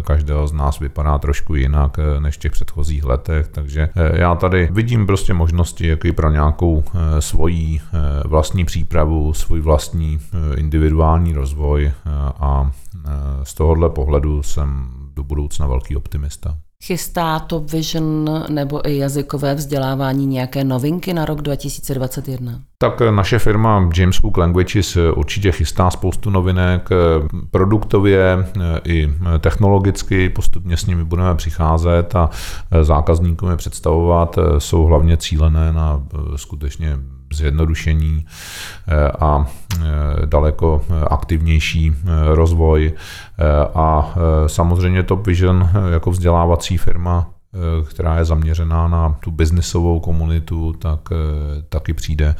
každého 0.03 0.47
z 0.47 0.53
nás 0.53 0.79
vypadá 0.79 1.17
trošku 1.17 1.55
jinak 1.55 1.97
než 2.19 2.35
v 2.35 2.39
těch 2.39 2.51
předchozích 2.51 3.03
letech, 3.03 3.47
takže 3.47 3.89
já 4.13 4.35
tady 4.35 4.69
vidím 4.71 5.05
prostě 5.05 5.33
možnosti, 5.33 5.87
jaký 5.87 6.11
pro 6.11 6.31
nějakou 6.31 6.83
svoji 7.19 7.81
vlastní 8.25 8.65
přípravu, 8.65 9.33
svůj 9.33 9.61
vlastní 9.61 10.19
individuální 10.55 11.33
rozvoj 11.33 11.91
a 12.39 12.71
z 13.43 13.53
tohohle 13.53 13.89
pohledu 13.89 14.43
jsem 14.43 15.00
budoucna 15.31 15.67
velký 15.67 15.95
optimista. 15.95 16.57
Chystá 16.83 17.39
to 17.39 17.59
Vision 17.59 18.29
nebo 18.49 18.89
i 18.89 18.97
jazykové 18.97 19.55
vzdělávání 19.55 20.25
nějaké 20.27 20.63
novinky 20.63 21.13
na 21.13 21.25
rok 21.25 21.41
2021? 21.41 22.59
Tak 22.77 23.01
naše 23.11 23.39
firma 23.39 23.89
James 23.97 24.15
Cook 24.15 24.37
Languages 24.37 24.97
určitě 25.15 25.51
chystá 25.51 25.91
spoustu 25.91 26.29
novinek 26.29 26.89
produktově 27.51 28.45
i 28.85 29.09
technologicky. 29.39 30.29
Postupně 30.29 30.77
s 30.77 30.85
nimi 30.85 31.03
budeme 31.03 31.35
přicházet 31.35 32.15
a 32.15 32.29
zákazníkům 32.81 33.49
je 33.49 33.57
představovat. 33.57 34.35
Jsou 34.57 34.85
hlavně 34.85 35.17
cílené 35.17 35.73
na 35.73 36.03
skutečně 36.35 36.97
zjednodušení 37.33 38.25
eh, 38.87 39.11
a 39.19 39.45
eh, 39.45 39.81
daleko 40.25 40.85
aktivnější 41.09 41.93
eh, 41.93 42.35
rozvoj. 42.35 42.93
A 43.75 44.15
samozřejmě 44.47 45.03
Top 45.03 45.27
Vision 45.27 45.69
jako 45.91 46.11
vzdělávací 46.11 46.77
firma 46.77 47.29
která 47.89 48.17
je 48.17 48.25
zaměřená 48.25 48.87
na 48.87 49.17
tu 49.19 49.31
biznisovou 49.31 49.99
komunitu, 49.99 50.73
tak 50.73 50.99
taky 51.69 51.93
přijde 51.93 52.35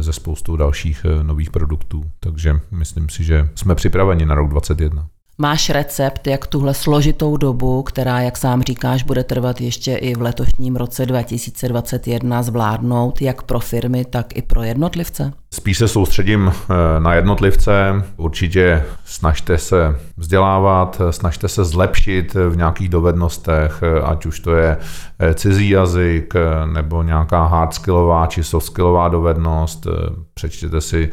ze 0.00 0.12
spoustou 0.12 0.56
dalších 0.56 1.06
nových 1.22 1.50
produktů. 1.50 2.04
Takže 2.20 2.60
myslím 2.70 3.08
si, 3.08 3.24
že 3.24 3.48
jsme 3.54 3.74
připraveni 3.74 4.26
na 4.26 4.34
rok 4.34 4.50
2021. 4.50 5.06
Máš 5.42 5.70
recept, 5.70 6.26
jak 6.26 6.46
tuhle 6.46 6.74
složitou 6.74 7.36
dobu, 7.36 7.82
která, 7.82 8.20
jak 8.20 8.36
sám 8.36 8.62
říkáš, 8.62 9.02
bude 9.02 9.24
trvat 9.24 9.60
ještě 9.60 9.94
i 9.94 10.14
v 10.14 10.22
letošním 10.22 10.76
roce 10.76 11.06
2021 11.06 12.42
zvládnout, 12.42 13.22
jak 13.22 13.42
pro 13.42 13.60
firmy, 13.60 14.04
tak 14.04 14.36
i 14.36 14.42
pro 14.42 14.62
jednotlivce? 14.62 15.32
Spíš 15.54 15.78
se 15.78 15.88
soustředím 15.88 16.52
eh, 16.52 16.74
na 17.00 17.14
jednotlivce. 17.14 18.04
Určitě 18.16 18.84
snažte 19.04 19.58
se 19.58 19.98
vzdělávat, 20.16 21.00
snažte 21.10 21.48
se 21.48 21.64
zlepšit 21.64 22.34
v 22.34 22.56
nějakých 22.56 22.88
dovednostech, 22.88 23.80
eh, 23.82 24.00
ať 24.00 24.26
už 24.26 24.40
to 24.40 24.54
je 24.54 24.78
eh, 25.18 25.34
cizí 25.34 25.68
jazyk 25.68 26.34
nebo 26.72 27.02
nějaká 27.02 27.46
hardskillová 27.46 28.26
či 28.26 28.44
softskillová 28.44 29.08
dovednost. 29.08 29.86
Přečtěte 30.34 30.80
si 30.80 31.10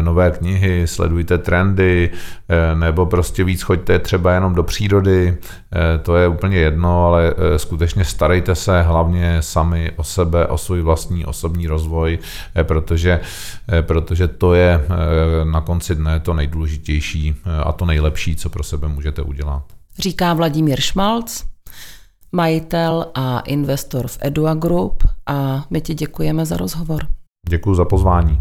nové 0.00 0.30
knihy, 0.30 0.86
sledujte 0.86 1.38
trendy 1.38 2.10
nebo 2.74 3.06
prostě 3.06 3.44
víc 3.44 3.62
choďte 3.70 3.98
třeba 3.98 4.32
jenom 4.32 4.54
do 4.54 4.62
přírody. 4.62 5.38
To 6.02 6.16
je 6.16 6.28
úplně 6.28 6.56
jedno, 6.56 7.06
ale 7.06 7.34
skutečně 7.56 8.04
starejte 8.04 8.54
se 8.54 8.82
hlavně 8.82 9.42
sami 9.42 9.92
o 9.96 10.04
sebe, 10.04 10.46
o 10.46 10.58
svůj 10.58 10.82
vlastní 10.82 11.24
osobní 11.24 11.66
rozvoj, 11.66 12.18
protože 12.62 13.20
protože 13.80 14.28
to 14.28 14.54
je 14.54 14.80
eh, 14.84 15.44
na 15.44 15.60
konci 15.60 15.94
dne 15.94 16.20
to 16.20 16.34
nejdůležitější 16.34 17.34
eh, 17.34 17.56
a 17.62 17.72
to 17.72 17.84
nejlepší, 17.84 18.36
co 18.36 18.50
pro 18.50 18.62
sebe 18.62 18.88
můžete 18.88 19.22
udělat. 19.22 19.62
Říká 19.98 20.34
Vladimír 20.34 20.80
Šmalc, 20.80 21.44
majitel 22.32 23.06
a 23.14 23.40
investor 23.40 24.06
v 24.06 24.18
Edua 24.20 24.54
Group 24.54 25.04
a 25.26 25.64
my 25.70 25.80
ti 25.80 25.94
děkujeme 25.94 26.46
za 26.46 26.56
rozhovor. 26.56 27.06
Děkuji 27.48 27.74
za 27.74 27.84
pozvání. 27.84 28.40